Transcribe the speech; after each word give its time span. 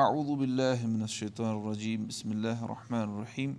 اعوذ 0.00 0.28
باللہ 0.38 0.84
من 0.86 1.00
الشیطان 1.02 1.46
الرجیم 1.46 2.04
بسم 2.08 2.30
اللہ 2.30 2.60
الرحمن 2.62 3.00
الرحیم 3.00 3.52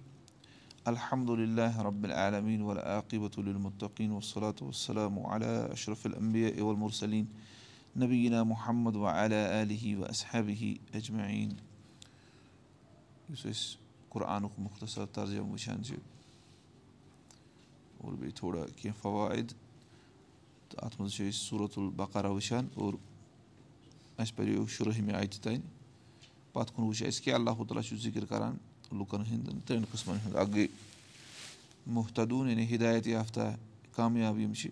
الحمد 0.86 1.30
للہ 1.30 1.82
رب 1.86 2.04
العالمین 2.04 2.62
والعاقبۃ 2.62 3.38
للمتقین 3.38 4.12
والصلاة 4.12 4.62
والسلام 4.62 5.20
علی 5.26 5.52
اشرف 5.72 6.06
الانبیاء 6.06 6.52
والمرسلین 6.62 7.26
نبینا 7.96 8.42
محمد 8.44 8.96
وعلى 8.96 9.44
آلہ 9.60 9.96
وأصحابہ 10.00 10.72
اجمعین 10.94 11.52
یُس 13.30 13.46
أسۍ 13.46 13.78
قُرآنُک 14.10 14.60
مختصر 14.60 15.06
ترجم 15.14 15.56
چھِ 15.58 15.96
اور 17.98 18.14
بیٚیہِ 18.14 18.36
تھوڑا 18.36 18.66
کینٛہہ 18.76 19.02
فوٲیِد 19.02 19.54
تہٕ 20.70 20.86
اَتھ 20.86 21.00
منٛز 21.02 21.14
چھِ 21.14 21.30
أسۍ 21.30 21.46
صوٗرت 21.50 21.78
البقرا 21.78 22.30
وٕچھان 22.30 22.68
اور 22.76 22.94
اَسہِ 24.18 24.36
پَریو 24.36 24.68
شُرہمہِ 24.68 25.16
آیتہِ 25.16 25.44
تانۍ 25.44 25.83
پَتہٕ 26.54 26.76
کُن 26.76 26.86
وٕچھ 26.86 27.04
اَسہِ 27.04 27.24
کہِ 27.24 27.34
اللہ 27.34 27.50
تعالیٰ 27.50 27.82
چھُ 27.84 27.98
ذِکِر 27.98 28.26
کَران 28.26 28.58
لُکَن 28.92 29.22
ہٕنٛدٮ۪ن 29.22 29.60
ترٛٮ۪ن 29.60 29.86
قٕسمَن 29.92 30.18
ہُنٛد 30.26 30.36
اَکھ 30.36 30.50
گٔے 30.50 30.68
محتدوٗن 31.86 32.50
یعنی 32.50 32.66
ہِدایت 32.66 33.08
یافتہ 33.08 33.56
کامیاب 33.96 34.40
یِم 34.40 34.54
چھِ 34.54 34.70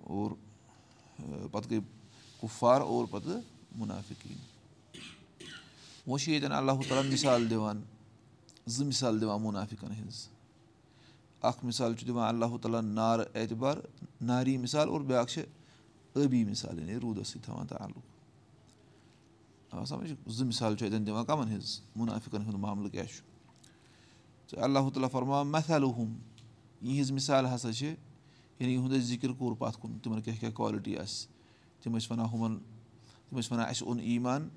اور 0.00 0.30
پَتہٕ 1.52 1.70
گٔے 1.70 1.80
کُفوار 2.40 2.80
اور 2.80 3.06
پَتہٕ 3.10 3.40
مُنافِقیٖن۔ 3.76 4.38
وۄنۍ 6.06 6.18
چھِ 6.18 6.32
ییٚتٮ۪ن 6.32 6.52
اللہ 6.52 6.88
تعالیٰ 6.88 7.12
مِثال 7.12 7.50
دِوان 7.50 7.82
زٕ 8.66 8.86
مِثال 8.86 9.20
دِوان 9.20 9.42
مُنافِقَن 9.42 9.92
ہِنٛز۔ 9.92 10.28
اَکھ 11.42 11.64
مِثال 11.64 11.94
چھُ 11.94 12.06
دِوان 12.06 12.28
اللہ 12.34 12.56
تعالیٰ 12.62 12.82
نارٕ 12.82 13.24
اعتبار 13.34 13.76
ناری 14.20 14.56
مِثال 14.56 14.88
اور 14.88 15.00
بیٛاکھ 15.00 15.30
چھِ 15.30 15.42
ٲبی 16.14 16.44
مِثال 16.44 16.78
یعنی 16.78 16.94
روٗدَس 16.94 17.28
سۭتۍ 17.28 17.44
تھاوان 17.44 17.66
تعلُق 17.66 18.15
سَمٕجھ 19.84 20.12
زٕ 20.26 20.46
مِثال 20.46 20.76
چھُ 20.76 20.86
اَتٮ۪ن 20.86 21.06
دِوان 21.06 21.24
کَمَن 21.24 21.48
ہِنٛز 21.48 21.80
مُنافِقَن 21.96 22.42
ہُنٛد 22.42 22.58
معاملہٕ 22.60 22.90
کیٛاہ 22.92 23.06
چھُ 23.06 23.22
تہٕ 24.48 24.62
اللہ 24.62 24.88
تعالیٰ 24.94 25.10
فرماوان 25.10 25.46
مثلہُم 25.48 26.14
یِہِنٛز 26.82 27.10
مِثال 27.10 27.46
ہسا 27.54 27.72
چھِ 27.72 27.86
یعنی 28.58 28.72
یِہُنٛد 28.72 28.92
اَسہِ 28.92 29.06
ذِکِر 29.08 29.32
کوٚر 29.32 29.54
پَتھ 29.58 29.78
کُن 29.80 29.98
تِمَن 30.02 30.22
کیٛاہ 30.22 30.38
کیٛاہ 30.40 30.52
کالٹی 30.56 30.96
آسہِ 30.98 31.28
تِم 31.82 31.96
ٲسۍ 31.96 32.10
وَنان 32.10 32.26
ہُمَن 32.32 32.58
تِم 33.28 33.38
ٲسۍ 33.38 33.52
وَنان 33.52 33.66
اَسہِ 33.68 33.86
اوٚن 33.86 34.00
ایٖمان 34.00 34.48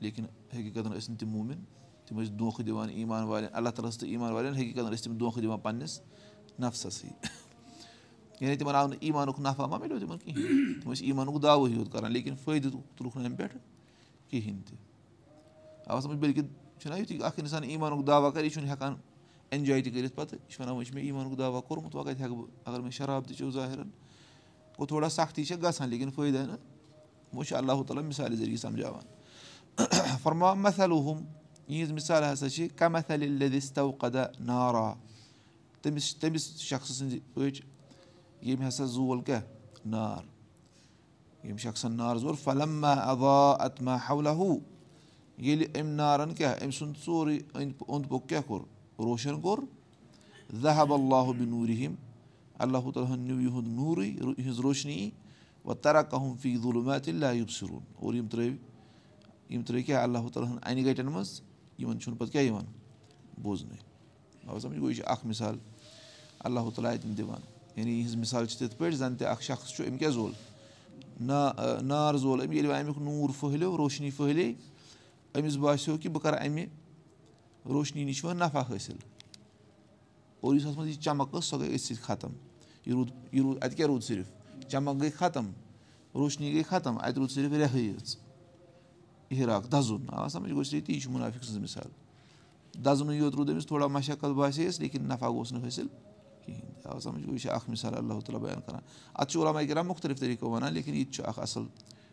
لیکِن 0.00 0.24
حقیٖقتَن 0.54 0.92
ٲسۍ 0.92 1.10
نہٕ 1.10 1.18
تِم 1.18 1.28
موٗمِن 1.28 1.64
تِم 2.06 2.20
ٲسۍ 2.20 2.36
دھوکہٕ 2.38 2.66
دِوان 2.66 2.88
ایٖمان 2.88 3.24
والٮ۪ن 3.24 3.48
اللہ 3.52 3.70
تعالیٰ 3.70 3.90
ہَس 3.90 3.98
تہٕ 3.98 4.08
ایٖمان 4.08 4.32
والٮ۪ن 4.32 4.54
حقیٖقتَن 4.54 4.92
ٲسۍ 4.92 5.04
تِم 5.04 5.16
دھوکہٕ 5.18 5.42
دِوان 5.42 5.60
پنٛنِس 5.60 6.00
نفسَسٕے 6.58 7.08
یعنی 8.40 8.56
تِمَن 8.56 8.74
آو 8.74 8.86
نہٕ 8.86 8.98
ایٖمانُک 9.00 9.40
نفع 9.40 9.66
مہ 9.66 9.78
مِلیو 9.78 9.98
تِمَن 9.98 10.18
کِہیٖنۍ 10.18 10.80
تِم 10.82 10.92
ٲسۍ 10.92 11.04
ایٖمانُک 11.04 11.42
دعوٕے 11.42 11.70
یوت 11.72 11.92
کَران 11.92 12.12
لیکِن 12.12 12.34
فٲیدٕ 12.44 12.70
تُلُکھ 12.96 13.16
نہٕ 13.16 13.26
اَمہِ 13.26 13.38
پٮ۪ٹھ 13.38 13.56
کِہیٖنۍ 14.34 14.62
تہِ 14.66 14.76
اَوا 15.90 16.00
سَمٕجھ 16.00 16.18
بٔلکہِ 16.18 16.42
چھُنہ 16.80 16.94
یُتھُے 16.98 17.18
اَکھ 17.24 17.38
اِنسان 17.40 17.62
ایٖمانُک 17.64 18.06
دعوا 18.06 18.30
کَرِ 18.30 18.44
یہِ 18.44 18.52
چھُنہٕ 18.52 18.70
ہٮ۪کان 18.70 18.94
اٮ۪نجاے 19.50 19.82
تہِ 19.82 19.92
کٔرِتھ 19.92 20.14
پَتہٕ 20.14 20.38
یہِ 20.38 20.50
چھُ 20.50 20.60
وَنان 20.60 20.74
وۄنۍ 20.74 20.84
چھُ 20.86 20.94
مےٚ 20.94 21.04
ایٖمانُک 21.04 21.38
دعوا 21.38 21.60
کوٚرمُت 21.60 21.94
وۄنۍ 21.94 22.06
کَتہِ 22.06 22.22
ہٮ۪کہٕ 22.22 22.36
بہٕ 22.36 22.48
اگر 22.64 22.80
مےٚ 22.80 22.90
شراب 22.98 23.26
تہِ 23.26 23.36
چیوٚو 23.36 23.52
ظٲہِرَن 23.52 23.90
گوٚو 24.78 24.86
تھوڑا 24.86 25.08
سختی 25.08 25.44
چھےٚ 25.44 25.62
گژھان 25.62 25.88
لیکِن 25.88 26.10
فٲیدٕ 26.10 26.46
نہٕ 26.46 26.58
وۄنۍ 27.32 27.44
چھُ 27.48 27.56
اللہ 27.56 27.82
تعالیٰ 27.86 28.04
مِثالہِ 28.04 28.36
ذٔریعہِ 28.38 28.58
سَمجھاوان 28.58 29.04
فرما 30.22 30.52
مثلہُم 30.54 31.24
یِہِنٛز 31.68 31.92
مِثال 31.92 32.22
ہسا 32.32 32.48
چھِ 32.50 32.68
کَمَثل 32.76 33.28
لدِس 33.40 33.72
توقدا 33.72 34.24
نارا 34.40 34.92
تٔمِس 35.82 36.14
تٔمِس 36.16 36.44
شخصہٕ 36.60 36.94
سٕنٛزِ 36.96 37.18
پٲٹھۍ 37.34 37.62
ییٚمۍ 38.42 38.68
ہسا 38.68 38.84
زول 38.84 39.20
کیٛاہ 39.22 39.42
نار 39.86 40.33
شخصَن 41.62 41.92
نار 41.92 42.16
زول 42.16 42.34
فلما 42.44 42.92
اوا 42.92 43.56
اتما 43.64 43.96
حولہ 44.08 44.28
ییٚلہِ 45.38 45.66
أمۍ 45.80 45.94
نارَن 45.96 46.34
کیٛاہ 46.34 46.54
أمۍ 46.62 46.70
سُنٛد 46.70 46.96
سورُے 47.04 47.38
أنٛدۍ 47.54 47.72
اوٚنٛد 47.88 48.08
پوٚک 48.08 48.28
کیٛاہ 48.28 48.42
کوٚر 48.46 48.60
روشَن 48.98 49.40
کوٚر 49.40 49.58
زہب 50.62 50.92
اللہُ 50.92 51.34
بِنوٗرِہِم 51.38 51.94
اللہ 52.58 52.90
تعالیٰ 52.94 53.10
ہَن 53.12 53.20
نیوٗ 53.20 53.40
یِہُنٛد 53.40 53.68
نوٗرٕے 53.68 54.06
یِہٕنٛز 54.06 54.60
روشنی 54.60 55.10
وۄنۍ 55.64 55.82
تَرا 55.82 56.02
کَہُم 56.02 56.36
فی 56.42 56.56
ظُلمات 56.62 57.08
لاوب 57.08 57.50
سِروٗن 57.50 57.82
اور 57.96 58.14
یِم 58.14 58.26
ترٛٲوۍ 58.28 58.56
یِم 59.50 59.62
ترٛٲوۍ 59.62 59.82
کیٛاہ 59.86 60.02
اللہ 60.02 60.28
تعالیٰ 60.32 60.52
ہَن 60.52 60.58
اَنہِ 60.62 60.86
گَٹٮ۪ن 60.86 61.06
منٛز 61.06 61.40
یِمَن 61.78 62.00
چھُنہٕ 62.00 62.18
پَتہٕ 62.18 62.32
کیٛاہ 62.32 62.44
یِوان 62.44 62.64
بوزنٕے 63.42 63.76
گوٚو 64.46 64.90
یہِ 64.90 64.96
چھِ 64.96 65.04
اَکھ 65.06 65.26
مِثال 65.26 65.58
اللہ 66.38 66.70
تعالیٰ 66.74 66.92
اَتٮ۪ن 66.92 67.16
دِوان 67.18 67.40
یعنی 67.76 67.90
یِہٕنٛز 67.90 68.16
مِثال 68.16 68.46
چھِ 68.46 68.58
تِتھ 68.58 68.78
پٲٹھۍ 68.78 68.96
زَن 68.96 69.16
تہِ 69.16 69.26
اَکھ 69.26 69.42
شخص 69.42 69.76
چھُ 69.76 69.88
أمۍ 69.88 69.98
کیٛاہ 69.98 70.12
زول 70.12 70.32
نا 71.26 71.52
نار 71.82 72.14
زول 72.14 72.40
أمۍ 72.40 72.54
ییٚلہِ 72.54 72.70
وۄنۍ 72.70 72.80
اَمیُک 72.80 72.98
نوٗر 72.98 73.30
پھٔہلیو 73.40 73.76
روشنی 73.76 74.10
پھٔہلے 74.16 74.52
أمِس 75.38 75.56
باسیٚو 75.56 75.96
کہِ 75.98 76.10
بہٕ 76.10 76.22
کَرٕ 76.22 76.38
اَمہِ 76.46 76.66
روشنی 77.74 78.04
نِش 78.04 78.24
وۄنۍ 78.24 78.38
نفع 78.40 78.62
حٲصِل 78.70 78.96
اور 80.40 80.54
یُس 80.54 80.66
اَتھ 80.66 80.78
منٛز 80.78 80.88
یہِ 80.88 81.00
چمک 81.00 81.34
ٲس 81.34 81.44
سۄ 81.44 81.58
گٔے 81.58 81.66
أتھۍ 81.66 81.84
سۭتۍ 81.84 82.02
ختم 82.02 82.32
یہِ 82.86 82.94
روٗد 82.94 83.10
یہِ 83.32 83.42
روٗد 83.42 83.58
اَتہِ 83.62 83.76
کیٛاہ 83.76 83.88
روٗد 83.88 84.02
صرف 84.04 84.26
چمک 84.68 85.00
گٔے 85.00 85.10
ختم 85.18 85.50
روشنی 86.14 86.52
گٔے 86.54 86.62
ختم 86.68 86.98
اَتہِ 86.98 87.18
روٗد 87.18 87.30
صرف 87.30 87.52
رِہٲے 87.52 87.82
یٲژ 87.82 88.16
اِراق 89.30 89.72
دَزُن 89.72 90.02
آ 90.08 90.28
سَمٕجھ 90.28 90.52
گوٚو 90.52 90.64
صرف 90.64 90.86
تی 90.86 91.00
چھُ 91.00 91.10
مُنافِق 91.10 91.44
سٕنٛز 91.44 91.58
مِثال 91.58 91.90
دَزنٕے 92.84 93.16
یوت 93.16 93.34
روٗد 93.34 93.50
أمِس 93.50 93.66
تھوڑا 93.66 93.86
مشقت 93.86 94.24
باسے 94.24 94.68
لیکِن 94.78 95.08
نفع 95.08 95.28
گوٚژھ 95.28 95.52
نہٕ 95.52 95.66
حٲصِل 95.66 95.86
کِہیٖنۍ 96.44 96.82
تہِ 96.82 96.92
آو 96.92 97.00
سَمٕجھ 97.00 97.24
گوٚو 97.24 97.34
یہِ 97.34 97.40
چھِ 97.40 97.50
اَکھ 97.50 97.70
مِثال 97.70 97.94
اللہ 97.94 98.20
تعالیٰ 98.20 98.40
بیان 98.42 98.60
کَران 98.66 98.80
اَتھ 99.14 99.32
چھُ 99.32 99.42
علاما 99.42 99.62
کِران 99.62 99.86
مُختٔلِف 99.86 100.20
طٔریٖقو 100.20 100.50
وَنان 100.50 100.72
لیکِن 100.72 100.94
یہِ 100.94 101.04
تہِ 101.06 101.14
چھُ 101.14 101.24
اَکھ 101.28 101.38
اَصٕل 101.38 101.66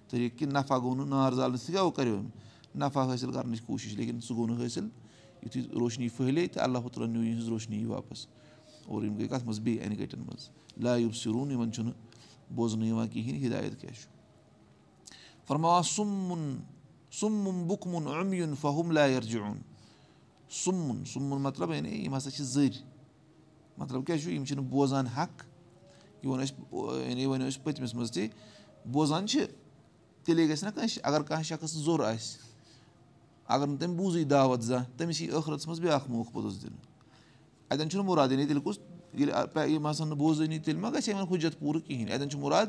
طٔریٖقہٕ 0.09 0.37
کہِ 0.37 0.47
نفع 0.47 0.77
گوٚو 0.77 0.95
نہٕ 0.95 1.07
نار 1.07 1.31
زالنہٕ 1.31 1.57
سۭتۍ 1.57 1.71
کیٛاہ 1.73 1.89
کَریو 1.95 2.17
أمۍ 2.17 2.29
نفع 2.75 3.13
حٲصِل 3.13 3.31
کَرنٕچ 3.31 3.61
کوٗشِش 3.61 3.93
لیکِن 3.93 4.21
سُہ 4.21 4.35
گوٚو 4.35 4.47
نہٕ 4.47 4.65
حٲصِل 4.65 4.87
یُتھُے 5.43 5.61
روشنی 5.79 6.09
پھٔہلے 6.09 6.47
تہٕ 6.47 6.63
اللہ 6.63 6.87
تعالیٰ 6.93 7.13
نیوٗ 7.13 7.25
یِہٕنٛز 7.25 7.49
روشنی 7.49 7.85
واپَس. 7.85 8.27
اور 8.85 9.03
یِم 9.03 9.17
گٔے 9.17 9.27
کَتھ 9.27 9.43
منٛز 9.45 9.59
بیٚیہِ 9.59 9.85
اَنہِ 9.85 9.99
گَٹٮ۪ن 9.99 10.19
منٛز 10.19 10.49
لایِب 10.83 11.15
سِروٗن 11.15 11.51
یِمَن 11.51 11.71
چھُنہٕ 11.71 11.93
بوزنہٕ 12.55 12.87
یِوان 12.87 13.07
کِہیٖنۍ 13.07 13.45
ہِدایت 13.45 13.81
کیٛاہ 13.81 13.93
چھُ 13.93 14.09
فرماوان 15.47 15.83
سُمُن 15.83 16.59
سُمُن 17.19 17.67
بُکمُن 17.67 18.55
فہم 18.61 18.91
لایَر 18.91 19.21
جُن 19.21 19.57
سُمُن 20.49 21.03
سُمُن 21.05 21.41
مطلب 21.41 21.73
یعنی 21.73 21.89
یِم 21.89 22.15
ہَسا 22.15 22.31
چھِ 22.31 22.43
زٔرۍ 22.43 22.90
مطلب 23.77 24.05
کیٛاہ 24.05 24.19
چھُ 24.21 24.31
یِم 24.31 24.45
چھِنہٕ 24.45 24.65
بوزان 24.69 25.07
حق 25.07 25.43
یہِ 26.23 26.27
ووٚن 26.29 26.41
اَسہِ 26.41 27.09
یعنی 27.09 27.25
وَنو 27.25 27.47
أسۍ 27.47 27.63
پٔتمِس 27.63 27.93
منٛز 27.93 28.11
تہِ 28.11 28.27
بوزان 28.91 29.27
چھِ 29.27 29.45
تیٚلے 30.23 30.47
گژھِ 30.49 30.63
نہ 30.63 30.69
کٲنٛسہِ 30.69 30.99
اگر 31.03 31.21
کانٛہہ 31.21 31.43
شخص 31.43 31.73
ضوٚر 31.73 31.99
آسہِ 32.05 32.39
اگر 33.45 33.67
نہٕ 33.67 33.79
تٔمۍ 33.79 33.95
بوٗزٕے 33.97 34.23
دعوت 34.23 34.63
زانٛہہ 34.63 34.97
تٔمِس 34.97 35.21
یی 35.21 35.27
ٲخرَس 35.27 35.67
منٛز 35.67 35.79
بیٛاکھ 35.79 36.09
موقعہٕ 36.09 36.33
پوٚتُس 36.33 36.61
دِنہٕ 36.63 36.79
اَتٮ۪ن 37.69 37.89
چھُنہٕ 37.89 38.05
مُراد 38.05 38.31
یعنی 38.31 38.45
تیٚلہِ 38.45 38.63
کُس 38.63 38.79
ییٚلہِ 39.13 39.69
یِم 39.71 39.85
آسان 39.85 40.07
نہٕ 40.09 40.17
بوزٲنی 40.17 40.59
تیٚلہِ 40.59 40.81
ما 40.81 40.89
گژھِ 40.89 41.09
یِمَن 41.09 41.25
حُجت 41.31 41.59
پوٗرٕ 41.59 41.81
کِہیٖنۍ 41.87 42.11
اَتٮ۪ن 42.13 42.29
چھُ 42.29 42.39
مُراد 42.39 42.67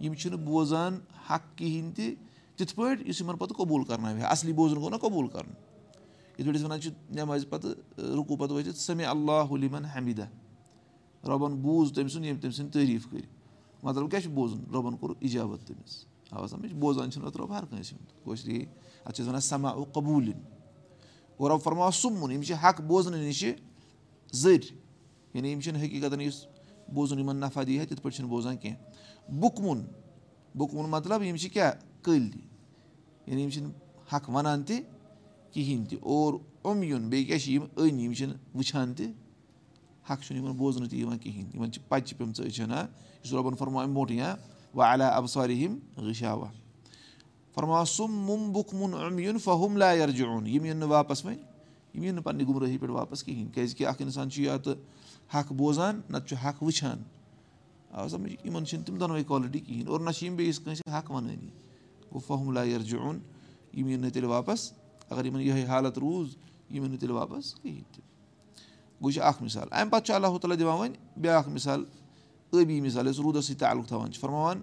یِم 0.00 0.14
چھِنہٕ 0.14 0.38
بوزان 0.44 0.98
حق 1.30 1.56
کِہیٖنۍ 1.56 1.94
تہِ 1.96 2.14
تِتھ 2.56 2.74
پٲٹھۍ 2.76 3.08
یُس 3.08 3.20
یِمَن 3.20 3.36
پَتہٕ 3.36 3.56
قبوٗل 3.56 3.84
کَرناوِ 3.84 4.20
ہا 4.20 4.28
اَصلی 4.28 4.52
بوزُن 4.52 4.78
گوٚو 4.78 4.90
نہ 4.90 4.96
قبوٗل 4.96 5.28
کَرُن 5.28 5.50
یِتھ 6.38 6.46
پٲٹھۍ 6.46 6.56
أسۍ 6.56 6.64
وَنان 6.64 6.80
چھِ 6.80 6.90
نٮ۪مازِ 7.10 7.48
پَتہٕ 7.48 7.72
رُکوٗ 8.16 8.36
پَتہٕ 8.36 8.56
وٲتِتھ 8.56 8.78
سَمے 8.78 9.04
اللہ 9.04 9.54
علیٖمَن 9.54 9.84
حمیٖدہ 9.84 10.26
رۄبَن 11.28 11.52
بوٗز 11.54 11.92
تٔمۍ 11.92 12.08
سُنٛد 12.08 12.24
ییٚمۍ 12.24 12.40
تٔمۍ 12.40 12.52
سٕنٛدۍ 12.52 12.72
تعٲریٖف 12.72 13.06
کٔرۍ 13.10 13.26
مطلب 13.82 14.10
کیٛاہ 14.10 14.22
چھُ 14.22 14.30
بوزُن؟ 14.30 14.60
رۄبَن 14.74 14.96
کوٚر 14.96 15.14
اِجابت 15.20 15.68
تٔمِس۔ 15.68 16.04
آ 16.30 16.46
سَمٕجھ؟ 16.46 16.74
بوزان 16.74 17.10
چھِنہٕ 17.10 17.28
اَتھ 17.28 17.36
رۄب 17.36 17.58
ہر 17.58 17.64
کٲنٛسہِ 17.64 17.92
ہُنٛد۔ 17.92 18.24
کٲشرِ 18.24 18.64
اَتھ 19.04 19.16
چھِ 19.16 19.22
أسۍ 19.22 19.28
وَنان 19.28 19.40
سَما 19.40 19.68
او 19.68 19.84
قبوٗلِن 19.84 20.40
اور 21.36 21.50
رۄب 21.50 21.62
فرماو 21.62 21.90
سُمُن 21.90 22.32
یِم 22.32 22.42
چھِ 22.42 22.54
حق 22.62 22.80
بوزنہٕ 22.80 23.18
نِشہِ 23.18 23.52
زٔرۍ۔ 24.32 24.76
یعنی 25.34 25.48
یِم 25.48 25.60
چھِنہٕ 25.60 25.82
حقیٖقتَن 25.82 26.20
یُس 26.20 26.46
بوزُن 26.94 27.18
یِمَن 27.18 27.36
نفع 27.36 27.62
دی 27.66 27.78
ہا 27.78 27.84
تِتھ 27.84 28.02
پٲٹھۍ 28.02 28.16
چھِنہٕ 28.16 28.30
بوزان 28.30 28.56
کینٛہہ۔ 28.56 29.32
بُکمُن 29.40 29.80
بُکمُن 30.54 30.90
مطلب 30.90 31.22
یِم 31.22 31.36
چھِ 31.36 31.50
کیٛاہ؟ 31.50 31.72
کٔلۍ 32.02 32.40
یعنی 33.26 33.42
یِم 33.42 33.50
چھِنہٕ 33.50 33.70
حق 34.12 34.30
وَنان 34.30 34.62
تہِ 34.62 34.80
کِہیٖنۍ 35.52 35.86
تہِ۔ 35.88 35.98
اور 36.00 36.34
اوٚم 36.62 36.82
یُن 36.82 37.08
بیٚیہِ 37.08 37.26
کیٛاہ 37.26 37.40
چھِ 37.40 37.52
یِم 37.52 37.64
أنۍ 37.76 38.00
یِم 38.00 38.12
چھِنہٕ 38.12 38.34
وٕچھان 38.54 38.94
تہِ 38.94 39.06
حق 40.10 40.22
چھُنہٕ 40.22 40.42
یِمَن 40.42 40.56
بوزنہٕ 40.56 40.88
تہِ 40.90 40.98
یِوان 40.98 41.18
کِہیٖنۍ 41.18 41.54
یِمَن 41.54 41.72
چھِ 41.72 41.82
پَچہِ 41.88 42.16
پیٚمژٕ 42.18 42.46
أچھَن 42.46 42.70
ہا 42.70 42.86
یُس 43.24 43.32
رۄبَن 43.32 43.54
فرماو 43.58 43.82
اَمہِ 43.82 43.94
برونٛٹھٕے 43.94 44.20
ہا 44.20 44.34
وَ 44.74 44.82
علیٰ 44.92 45.10
اَبسارِ 45.16 45.64
ہِم 45.64 45.78
غشاوا 45.96 46.48
فرماو 47.54 47.84
سُم 47.84 48.12
مُم 48.26 48.52
بُکمُن 48.52 48.94
اوٚم 48.94 49.18
یُن 49.18 49.38
فہم 49.38 49.76
لایَر 49.76 50.10
جُن 50.10 50.46
یِم 50.46 50.64
یِن 50.64 50.76
نہٕ 50.76 50.88
واپَس 50.88 51.24
وۄنۍ 51.24 51.38
یِم 51.94 52.04
یِن 52.04 52.14
نہٕ 52.14 52.24
پنٛنہِ 52.24 52.46
گُمرٲہی 52.48 52.78
پٮ۪ٹھ 52.78 52.92
واپَس 52.92 53.22
کِہیٖنۍ 53.24 53.52
کیٛازِکہِ 53.54 53.86
اَکھ 53.86 54.02
اِنسان 54.02 54.30
چھُ 54.30 54.42
یا 54.42 54.56
تہٕ 54.56 54.76
حق 55.34 55.52
بوزان 55.52 56.00
نَتہٕ 56.10 56.28
چھُ 56.28 56.36
حق 56.44 56.62
وٕچھان 56.62 57.02
آ 57.90 58.08
سَمٕجھ 58.08 58.46
یِمَن 58.46 58.66
چھِنہٕ 58.66 58.86
تِم 58.86 58.98
دۄنوَے 58.98 59.24
کالٹی 59.24 59.58
کِہیٖنۍ 59.58 59.88
اور 59.88 60.00
نہ 60.00 60.10
چھِ 60.10 60.26
یِم 60.26 60.36
بیٚیِس 60.36 60.58
کٲنٛسہِ 60.58 60.92
حق 60.98 61.10
وَنٲنی 61.10 61.48
گوٚو 62.12 62.18
فہم 62.26 62.52
لایَر 62.52 62.80
جُن 62.80 63.18
یِم 63.72 63.88
یِن 63.88 64.00
نہٕ 64.00 64.10
تیٚلہِ 64.12 64.30
واپَس. 64.30 64.72
اگر 65.10 65.24
یِمَن 65.24 65.40
یِہوٚے 65.40 65.64
حالت 65.64 65.98
روٗز 65.98 66.36
یِم 66.70 66.82
یِن 66.82 66.90
نہٕ 66.90 67.00
تیٚلہِ 67.00 67.16
واپَس 67.16 67.54
کِہیٖنۍ 67.54 67.82
تہِ 67.92 68.11
گوٚو 69.02 69.10
چھِ 69.10 69.20
اَکھ 69.22 69.42
مِثال 69.42 69.68
اَمہِ 69.70 69.90
پَتہٕ 69.90 70.06
چھُ 70.06 70.14
اللہ 70.14 70.38
تعالیٰ 70.38 70.58
دِوان 70.58 70.78
وۄنۍ 70.78 70.96
بیٛاکھ 71.16 71.48
مِثال 71.48 71.84
ٲبی 72.52 72.80
مِثال 72.80 73.06
یۄس 73.06 73.18
روٗدَس 73.20 73.44
سۭتۍ 73.46 73.58
تعلُق 73.58 73.88
تھاوان 73.88 74.12
چھِ 74.12 74.20
فرماوان 74.20 74.60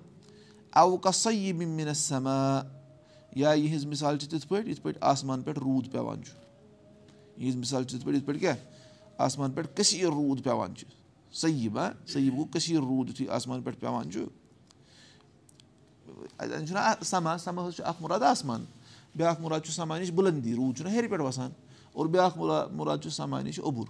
سَما 1.96 2.62
یا 3.36 3.52
یِہٕنٛز 3.54 3.86
مِثال 3.86 4.18
چھِ 4.18 4.30
تِتھ 4.30 4.48
پٲٹھۍ 4.48 4.68
یِتھ 4.70 4.82
پٲٹھۍ 4.82 4.98
آسمان 5.02 5.42
پٮ۪ٹھ 5.42 5.60
روٗد 5.60 5.92
پیٚوان 5.92 6.24
چھُ 6.24 6.34
یِہٕنٛز 7.38 7.56
مِثال 7.56 7.84
چھِ 7.84 7.96
تِتھ 7.96 8.06
پٲٹھۍ 8.06 8.16
یِتھ 8.16 8.26
پٲٹھۍ 8.26 8.40
کیاہ 8.40 8.56
آسمان 9.18 9.52
پٮ۪ٹھ 9.52 9.68
کٔثیٖر 9.76 10.12
روٗد 10.12 10.44
پیٚوان 10.44 10.76
چھُ 10.76 10.88
صحیح 11.34 11.70
ہا 11.76 11.92
صحیح 12.08 12.30
گوٚو 12.32 12.46
کٔثیٖر 12.46 12.82
روٗد 12.82 13.10
یِتھُے 13.10 13.30
آسمان 13.30 13.62
پٮ۪ٹھ 13.62 13.86
اَتٮ۪ن 16.38 16.68
چھُنہ 16.68 17.04
سَما 17.04 17.38
سَما 17.38 17.68
حظ 17.68 17.76
چھُ 17.76 17.84
اکھ 17.86 18.02
مُراد 18.02 18.24
آسمان 18.24 18.66
بیاکھ 19.16 19.42
مُراد 19.42 19.60
چھُ 19.60 19.72
سَما 19.72 19.98
نِش 20.00 20.12
بُلندی 20.12 20.56
روٗد 20.56 20.78
چھُنہ 20.78 20.90
ہیٚرِ 20.90 21.10
پٮ۪ٹھ 21.10 21.22
وَسان 21.22 21.52
اور 21.94 22.06
بیاکھ 22.06 22.38
مُراد 22.72 22.98
چھُ 22.98 23.10
سَما 23.12 23.42
نِش 23.42 23.60
اوٚبُر 23.60 23.88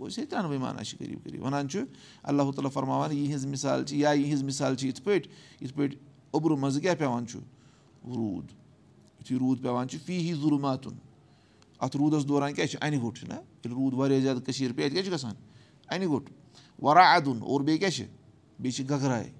أسۍ 0.00 0.18
ہے 0.20 0.26
ترٛٮ۪نوَے 0.26 0.58
مانان 0.58 0.84
چھِ 0.84 0.98
قریٖب 0.98 1.24
قریٖب 1.24 1.42
وَنان 1.44 1.68
چھُ 1.68 1.80
اللہ 2.22 2.50
تعالیٰ 2.56 2.70
فرماوان 2.72 3.12
یِہٕنٛز 3.12 3.46
مِثال 3.46 3.84
چھِ 3.84 3.96
یا 3.96 4.10
یِہٕنٛز 4.10 4.42
مِثال 4.42 4.76
چھِ 4.76 4.88
یِتھ 4.88 5.02
پٲٹھۍ 5.02 5.28
یِتھ 5.60 5.74
پٲٹھۍ 5.74 5.96
اوٚبرٕ 6.30 6.56
منٛزٕ 6.58 6.80
کیاہ 6.82 6.94
پیٚوان 6.94 7.26
چھُ 7.26 7.38
روٗد 8.04 8.52
یِتھُے 9.20 9.38
روٗد 9.38 9.62
پیٚوان 9.62 9.88
چھُ 9.88 9.98
فی 10.04 10.18
ہی 10.18 10.32
ضروٗر 10.34 10.60
ماتُن 10.60 10.94
اَتھ 11.78 11.96
روٗدَس 11.96 12.28
دوران 12.28 12.54
کیاہ 12.54 12.66
چھُ 12.66 12.78
اَنہِ 12.80 13.00
گوٚٹ 13.02 13.18
چھُنہ 13.18 13.34
ییٚلہِ 13.34 13.72
روٗد 13.72 13.94
واریاہ 13.98 14.20
زیادٕ 14.20 14.44
کٔشیٖر 14.46 14.72
پیٚیہِ 14.72 14.90
اَتہِ 14.90 14.94
کیاہ 14.94 15.04
چھُ 15.04 15.12
گژھان 15.12 15.34
اَنہِ 15.88 16.06
گوٚٹ 16.08 16.30
وَرا 16.82 17.12
اَدُن 17.14 17.38
اور 17.42 17.60
بیٚیہِ 17.60 17.78
کیاہ 17.80 17.90
چھِ 17.90 18.06
بیٚیہِ 18.58 18.74
چھِ 18.76 18.90
گگراے 18.90 19.30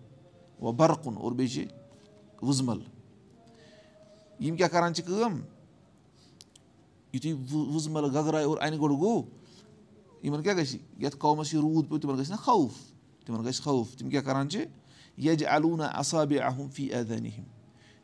وَ 0.61 0.73
بَرقُن 0.73 1.17
اور 1.17 1.33
بیٚیہِ 1.33 1.53
چھِ 1.55 2.45
وُزمَل 2.47 2.79
یِم 4.39 4.57
کیاہ 4.57 4.69
کَران 4.69 4.95
چھِ 4.95 5.05
کٲم 5.07 5.41
یِتھُے 7.13 7.33
وُزمَل 7.53 8.05
گگراے 8.17 8.45
اور 8.45 8.59
اَنہِ 8.61 8.79
گوٚٹ 8.79 8.91
گوٚو 8.91 9.23
یِمَن 10.23 10.43
کیاہ 10.43 10.55
گژھِ 10.57 10.77
یَتھ 10.99 11.17
قومَس 11.19 11.55
یہِ 11.55 11.61
روٗد 11.61 11.89
پیوٚو 11.89 12.01
تِمَن 12.01 12.19
گژھِ 12.19 12.31
نہ 12.31 12.37
خوف 12.37 12.73
تِمَن 13.27 13.45
گژھِ 13.45 13.63
خوف 13.63 13.95
تِم 13.97 14.11
کیاہ 14.11 14.23
کَران 14.23 14.49
چھِ 14.49 14.65
یَجہِ 15.19 15.47
اَلوٗنا 15.47 15.87
اَصابے 15.87 16.39
اَہم 16.41 16.69
فی 16.75 16.93
اعدانِ 16.95 17.29
ہِم 17.39 17.45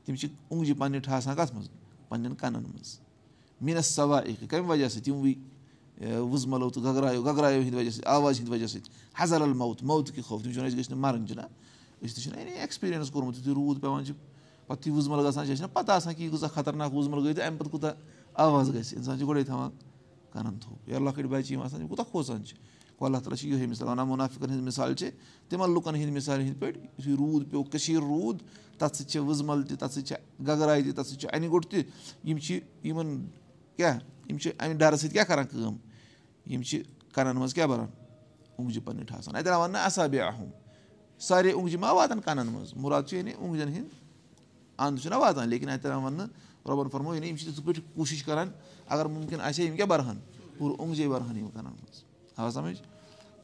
تِم 0.05 0.15
چھِ 0.15 0.29
اوٚنٛگجہِ 0.49 0.79
پَننہِ 0.79 1.03
ٹھاسان 1.05 1.37
کَتھ 1.37 1.55
منٛز 1.55 1.69
پَنٕنؠن 2.09 2.35
کَنَن 2.35 2.63
منٛز 2.63 2.99
میٖنَس 3.61 3.87
سوا 3.87 4.21
کَمہِ 4.51 4.69
وجہ 4.69 4.89
سۭتۍ 4.89 5.09
یِموٕے 5.09 5.35
وُزمَلو 6.31 6.71
تہٕ 6.71 6.83
گگرایو 6.83 7.23
گگرایو 7.23 7.61
ہِنٛدِ 7.61 7.75
وجہ 7.75 7.91
سۭتۍ 7.91 8.07
آوازِ 8.07 8.39
ہِنٛدِ 8.41 8.53
وجہ 8.53 8.67
سۭتۍ 8.67 8.91
حضر 9.21 9.41
الموت 9.41 9.83
موت 9.83 10.11
کہِ 10.15 10.23
خوف 10.25 10.43
تِم 10.43 10.53
چھِ 10.53 10.59
وَنان 10.59 10.71
أسۍ 10.71 10.79
گٔژھۍ 10.79 10.91
نہٕ 10.91 11.01
مَرٕنۍ 11.01 11.27
چھِنہ 11.27 11.43
أسۍ 12.03 12.15
تہِ 12.15 12.23
چھِنہ 12.23 12.37
ایٚکٕسپیٖریَنٕس 12.37 13.11
کوٚرمُت 13.11 13.39
یُتھُے 13.39 13.53
روٗد 13.55 13.81
پیٚوان 13.81 14.05
چھِ 14.05 14.13
پَتہٕ 14.67 14.79
یُتھُے 14.79 14.91
وُزمَل 14.91 15.27
گژھان 15.27 15.45
چھِ 15.45 15.53
اَسہِ 15.53 15.57
چھِنہ 15.57 15.75
پَتہ 15.75 15.93
آسان 15.93 16.15
کہِ 16.15 16.23
یہِ 16.25 16.33
کۭژاہ 16.33 16.49
خطرناک 16.55 16.95
وُزمَل 16.95 17.25
گٔے 17.25 17.35
تہٕ 17.35 17.47
اَمہِ 17.47 17.59
پَتہٕ 17.59 17.71
کوٗتاہ 17.71 17.93
آواز 18.35 18.75
گژھِ 18.75 18.97
اِنسان 18.97 19.19
چھِ 19.19 19.27
گۄڈَے 19.29 19.43
تھاوان 19.45 19.71
کَنَن 20.33 20.59
تھوٚپ 20.59 20.89
یا 20.89 20.99
لۄکٕٹۍ 20.99 21.29
بَچہِ 21.29 21.53
یِم 21.53 21.63
آسان 21.63 21.81
یِم 21.81 21.89
کوٗتاہ 21.89 22.11
کھوژان 22.11 22.45
چھِ 22.45 22.57
گوٚو 23.01 23.07
اللہ 23.07 23.19
تعالیٰ 23.19 23.39
چھِ 23.39 23.49
یِہوے 23.49 23.67
مِثال 23.67 23.89
وَنان 23.89 24.09
مُنافِقَن 24.09 24.51
ہِنٛز 24.51 24.63
مِثال 24.67 24.95
چھِ 24.95 25.11
تِمَن 25.49 25.75
لُکَن 25.75 25.95
ہِنٛدۍ 25.95 26.15
مِثالہِ 26.15 26.45
ہِنٛدۍ 26.45 26.61
پٲٹھۍ 26.61 26.81
یُتھُے 26.99 27.15
روٗد 27.19 27.51
پیوٚو 27.51 27.65
کٔشیٖر 27.65 28.03
روٗد 28.03 28.43
تَتھ 28.79 28.97
سۭتۍ 28.97 29.09
چھِ 29.11 29.19
وُزمَل 29.29 29.63
تہِ 29.63 29.79
تَتھ 29.79 29.93
سۭتۍ 29.95 30.07
چھِ 30.07 30.15
گگراے 30.47 30.83
تہِ 30.83 30.95
تَتھ 30.95 31.09
سۭتۍ 31.09 31.21
چھِ 31.21 31.29
اَنہِ 31.33 31.49
گوٚٹ 31.51 31.67
تہِ 31.71 31.83
یِم 32.25 32.39
چھِ 32.39 32.61
یِمَن 32.83 33.27
کیاہ 33.77 33.99
یِم 34.29 34.39
چھِ 34.39 34.51
اَمہِ 34.59 34.79
ڈَرٕ 34.79 34.97
سۭتۍ 34.97 35.13
کیاہ 35.13 35.25
کَران 35.25 35.47
کٲم 35.47 35.77
یِم 36.47 36.63
چھِ 36.63 36.83
کَنَن 37.15 37.37
منٛز 37.37 37.55
کیاہ 37.55 37.67
بَران 37.67 37.87
اوٚنٛگجہِ 38.57 38.85
پَننہِ 38.85 39.07
ٹھاسان 39.07 39.37
اَتٮ۪ن 39.37 39.53
آو 39.53 39.61
وَننہٕ 39.61 39.85
اَسابے 39.87 40.21
اَہم 40.21 40.51
سارے 41.19 41.51
اوٚنٛگجہِ 41.51 41.79
ما 41.81 41.91
واتان 41.93 42.21
کَنَن 42.21 42.47
منٛز 42.47 42.73
مُراد 42.77 43.03
چھُ 43.09 43.17
یعنی 43.17 43.33
اوٚنٛگجَن 43.33 43.69
ہِنٛدۍ 43.69 43.95
اَنٛد 44.79 45.01
چھُنہ 45.03 45.17
واتان 45.17 45.49
لیکِن 45.49 45.69
اَتٮ۪ن 45.69 45.93
آو 45.93 46.03
وَننہٕ 46.03 46.29
رۄبَن 46.67 46.89
فرمو 46.89 47.15
یعنی 47.15 47.29
یِم 47.29 47.37
چھِ 47.37 47.47
تِتھ 47.47 47.61
پٲٹھۍ 47.67 47.81
کوٗشِش 47.95 48.23
کَران 48.25 48.51
اگر 48.87 49.07
مُمکِن 49.07 49.41
آسہِ 49.41 49.63
ہا 49.63 49.69
یِم 49.69 49.77
کیاہ 49.77 49.87
بَرہَن 49.87 50.19
پوٗرٕ 50.59 50.77
اوٚنٛگجے 50.79 51.09
بَرہَن 51.09 51.37
یِم 51.37 51.49
کَنَن 51.49 51.73
منٛز 51.73 52.03
آو 52.37 52.51
سَمٕجھ 52.51 52.81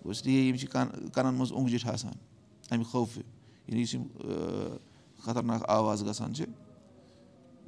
گوٚو 0.05 0.11
اس 0.11 0.27
لیے 0.27 0.41
یِم 0.41 0.57
چھِ 0.57 0.69
کَنَن 0.69 1.35
منٛز 1.35 1.53
اوٚنٛگجہِ 1.53 1.81
ٹھاسان 1.81 2.13
اَمہِ 2.71 2.85
خوفہٕ 2.87 3.23
یعنی 3.69 3.81
یُس 3.81 3.95
یِم 3.95 4.03
خطرناک 5.25 5.63
آواز 5.69 6.05
گژھان 6.07 6.35
چھِ 6.35 6.45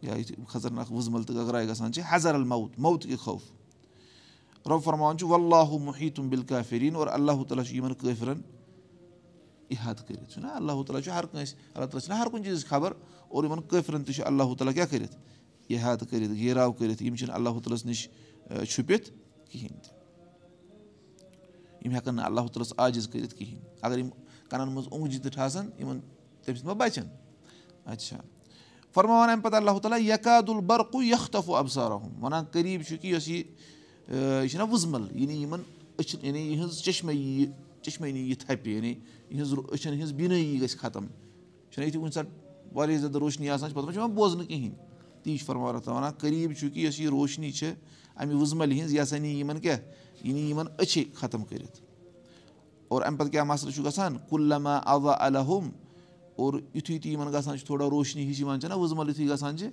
یا 0.03 0.15
خطرناک 0.49 0.93
وُزمَل 0.93 1.23
تہٕ 1.23 1.37
گگراے 1.37 1.69
گژھان 1.69 1.93
چھِ 1.93 2.03
حضر 2.09 2.35
الموت 2.35 2.79
موت 2.79 3.03
کہِ 3.03 3.19
خوف 3.19 3.43
رۄب 4.67 4.83
فرماوان 4.85 5.19
چھُ 5.19 5.27
وَاللہ 5.27 5.79
محیٖتُم 5.85 6.29
بِلکا 6.29 6.63
فریٖن 6.63 6.97
اور 6.97 7.07
اللہ 7.07 7.43
تعالیٰ 7.49 7.65
چھُ 7.65 7.75
یِمَن 7.75 7.95
کٲفرَن 7.95 8.41
اِحاد 9.71 9.95
کٔرِتھ 10.07 10.33
چھُنہ 10.33 10.47
اللہ 10.47 10.83
تعالیٰ 10.83 11.03
چھُ 11.05 11.13
ہر 11.13 11.27
کٲنٛسہِ 11.27 11.57
اللہ 11.75 11.87
تعالیٰ 11.87 12.05
چھُنہ 12.05 12.19
ہر 12.19 12.27
کُنہِ 12.27 12.45
چیٖزٕچ 12.45 12.67
خبر 12.69 12.93
اور 13.29 13.45
یِمَن 13.45 13.63
کٲفرَن 13.69 14.05
تہِ 14.05 14.15
چھُ 14.15 14.23
اللہ 14.27 14.55
تعالیٰ 14.59 14.75
کیاہ 14.75 14.87
کٔرِتھ 14.91 15.17
اِحاد 15.69 15.97
کٔرِتھ 16.11 16.33
گیراو 16.33 16.73
کٔرِتھ 16.73 17.03
یِم 17.03 17.15
چھِنہٕ 17.17 17.35
اللہ 17.35 17.59
تعالیٰ 17.59 17.75
ہَس 17.75 17.85
نِش 17.87 18.09
چھُپِتھ 18.69 19.11
کِہیٖنۍ 19.51 19.81
تہِ 19.83 19.95
یِم 21.85 21.93
ہٮ۪کَن 21.95 22.15
نہٕ 22.17 22.25
اللہ 22.25 22.41
تعالیٰ 22.41 22.63
ہَس 22.63 22.73
عاجِز 22.79 23.09
کٔرِتھ 23.09 23.35
کِہیٖنۍ 23.35 23.61
اگر 23.83 23.99
یِم 23.99 24.09
کَنَن 24.49 24.69
منٛز 24.69 24.87
اوٚنٛگجہِ 24.91 25.23
تہِ 25.23 25.33
ٹھاسَن 25.33 25.71
یِمَن 25.79 26.01
تَمہِ 26.45 26.57
سۭتۍ 26.59 26.67
ما 26.67 26.73
بَچَن 26.73 27.07
اچھا 27.85 28.17
فرماوان 28.95 29.31
اَمہِ 29.31 29.43
پَتہٕ 29.45 29.59
اللہ 29.59 29.79
تعالیٰ 29.79 30.01
یکاد 30.01 30.49
البرقُ 30.49 31.03
یختف 31.05 31.51
ابسارہُم 31.51 32.25
وَنان 32.25 32.45
قریٖب 32.53 32.83
چھُ 32.89 32.97
کہِ 33.01 33.11
یۄس 33.13 33.29
یہِ 33.29 33.43
یہِ 34.09 34.49
چھِنہ 34.51 34.63
وُزمَل 34.71 35.07
یعنی 35.21 35.43
یِمَن 35.43 35.63
أچھَن 35.99 36.27
یعنی 36.27 36.41
یِہٕنٛز 36.41 36.83
چٔشمے 36.83 37.15
یی 37.15 37.47
چٔشمٲنی 37.87 38.21
یی 38.29 38.35
تھَپہِ 38.35 38.73
یعنی 38.75 38.95
یِہٕنٛز 39.31 39.55
أچھَن 39.73 39.93
ہِنٛز 39.93 40.13
بیٖنٲیی 40.13 40.61
گژھِ 40.63 40.77
ختم 40.79 41.07
چھُنہ 41.71 41.85
یِتھُے 41.85 41.99
کُنہِ 42.01 42.13
ساتہٕ 42.13 42.75
واریاہ 42.75 42.99
زیادٕ 42.99 43.21
روشنی 43.21 43.51
آسان 43.51 43.69
چھِ 43.69 43.77
پَتہٕ 43.77 43.87
ما 43.87 43.93
چھِ 43.93 43.99
یِوان 43.99 44.15
بوزنہٕ 44.15 44.47
کِہیٖنۍ 44.49 44.75
تی 45.23 45.37
چھُ 45.39 45.47
فرماوان 45.47 45.81
تَتھ 45.81 45.89
وَنان 45.89 46.13
قریٖب 46.21 46.53
چھُ 46.59 46.69
کہِ 46.75 46.85
یۄس 46.85 47.01
یہِ 47.01 47.09
روشنی 47.09 47.51
چھِ 47.53 47.73
اَمہِ 48.17 48.35
وُزمَلہِ 48.35 48.79
ہِنٛز 48.79 48.93
یہِ 48.95 49.01
ہَسا 49.03 49.19
نی 49.19 49.39
یِمَن 49.39 49.61
کیاہ 49.61 49.79
یہِ 50.25 50.33
نی 50.35 50.49
یِمَن 50.51 50.67
أچھے 50.79 51.05
ختم 51.15 51.45
کٔرِتھ 51.45 51.81
اور 52.89 53.03
اَمہِ 53.03 53.19
پَتہٕ 53.19 53.33
کیاہ 53.33 53.45
مَسلہٕ 53.45 53.75
چھُ 53.75 53.85
گژھان 53.85 54.17
کُلما 54.29 54.77
اوا 54.77 55.15
الحم 55.27 55.71
اور 56.37 56.55
یُتھُے 56.75 56.99
تہِ 56.99 57.13
یِمَن 57.13 57.33
گژھان 57.33 57.59
چھُ 57.59 57.67
تھوڑا 57.67 57.89
روشنی 57.91 58.29
ہِش 58.31 58.41
یِوان 58.41 58.61
چھِنہ 58.61 58.75
وُزمَل 58.75 59.09
یُتھُے 59.09 59.29
گژھان 59.29 59.57
چھِ 59.59 59.67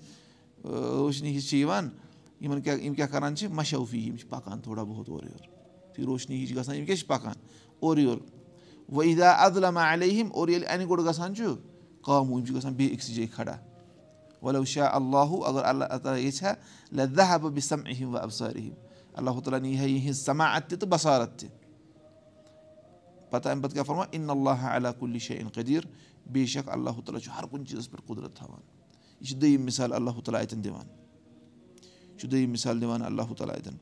روشنی 0.63 1.35
ہِش 1.35 1.49
چھِ 1.49 1.57
یِوان 1.57 1.89
یِمَن 2.41 2.61
کیاہ 2.61 2.77
یِم 2.77 2.93
کیاہ 2.93 3.07
کَران 3.07 3.35
چھِ 3.35 3.47
مَشوفی 3.51 3.99
یِم 3.99 4.15
چھِ 4.17 4.29
پَکان 4.29 4.59
تھوڑا 4.61 4.83
بہت 4.83 5.09
اورٕ 5.09 5.25
یورٕ 5.25 5.47
یُتھُے 5.89 6.05
روشنی 6.05 6.43
ہِش 6.43 6.55
گژھان 6.55 6.75
یِم 6.75 6.85
کیاہ 6.85 6.97
چھِ 6.97 7.07
پَکان 7.07 7.35
اورٕ 7.83 7.99
یورٕ 7.99 8.21
وحیدا 8.89 9.29
عدلما 9.45 9.83
علیہم 9.93 10.27
اور 10.33 10.47
ییٚلہِ 10.47 10.67
اَنہِ 10.69 10.87
گوٚٹ 10.87 10.99
گژھان 11.07 11.35
چھُ 11.35 11.55
قاموٗ 12.01 12.37
یِم 12.37 12.45
چھِ 12.45 12.55
گژھان 12.55 12.73
بیٚیہِ 12.73 12.93
أکسٕے 12.95 13.13
جایہِ 13.13 13.31
کھڑا 13.35 13.55
وَلو 14.43 14.63
شاہ 14.73 14.95
اللہُ 14.95 15.43
اگر 15.49 15.63
اللہ 15.65 15.97
تعالیٰ 16.03 16.21
ییٚژھِ 16.21 16.43
ہا 16.43 17.37
بہٕ 17.37 17.51
بِسم 17.55 17.79
و 18.05 18.17
ابسارِم 18.17 18.69
اللہ 19.19 19.39
تعالیٰ 19.43 19.59
نی 19.61 19.77
ہا 19.79 19.83
یِہٕنٛز 19.83 20.25
سماعت 20.25 20.69
تہِ 20.69 20.79
تہٕ 20.79 20.89
بَسارت 20.89 21.39
تہِ 21.39 21.49
پَتہٕ 23.29 23.51
اَمہِ 23.51 23.63
پَتہٕ 23.63 23.73
کیاہ 23.73 23.83
فرما 23.83 24.03
اِن 24.11 24.29
اللہ 24.29 24.65
علیٰ 24.75 24.91
کُلہِ 24.99 25.21
شاہ 25.21 25.37
اِن 25.37 25.49
قدیٖر 25.55 25.85
بے 26.33 26.45
شک 26.53 26.69
اللہ 26.75 26.99
تعالیٰ 27.05 27.21
چھُ 27.23 27.31
ہر 27.37 27.45
کُنہِ 27.51 27.67
چیٖزَس 27.67 27.91
پٮ۪ٹھ 27.91 28.05
قُدرت 28.07 28.35
تھاوان 28.35 28.59
یہِ 29.21 29.27
چھِ 29.27 29.41
دوٚیِم 29.41 29.65
مِثال 29.65 29.93
اللہ 29.93 30.19
تعالیٰ 30.25 30.41
اَتٮ۪ن 30.41 30.63
دِوان 30.63 30.87
یہِ 32.11 32.19
چھُ 32.19 32.29
دوٚیِم 32.31 32.51
مِثال 32.51 32.81
دِوان 32.81 33.01
اللہ 33.05 33.33
تعالیٰ 33.37 33.55
اَتٮ۪ن 33.55 33.77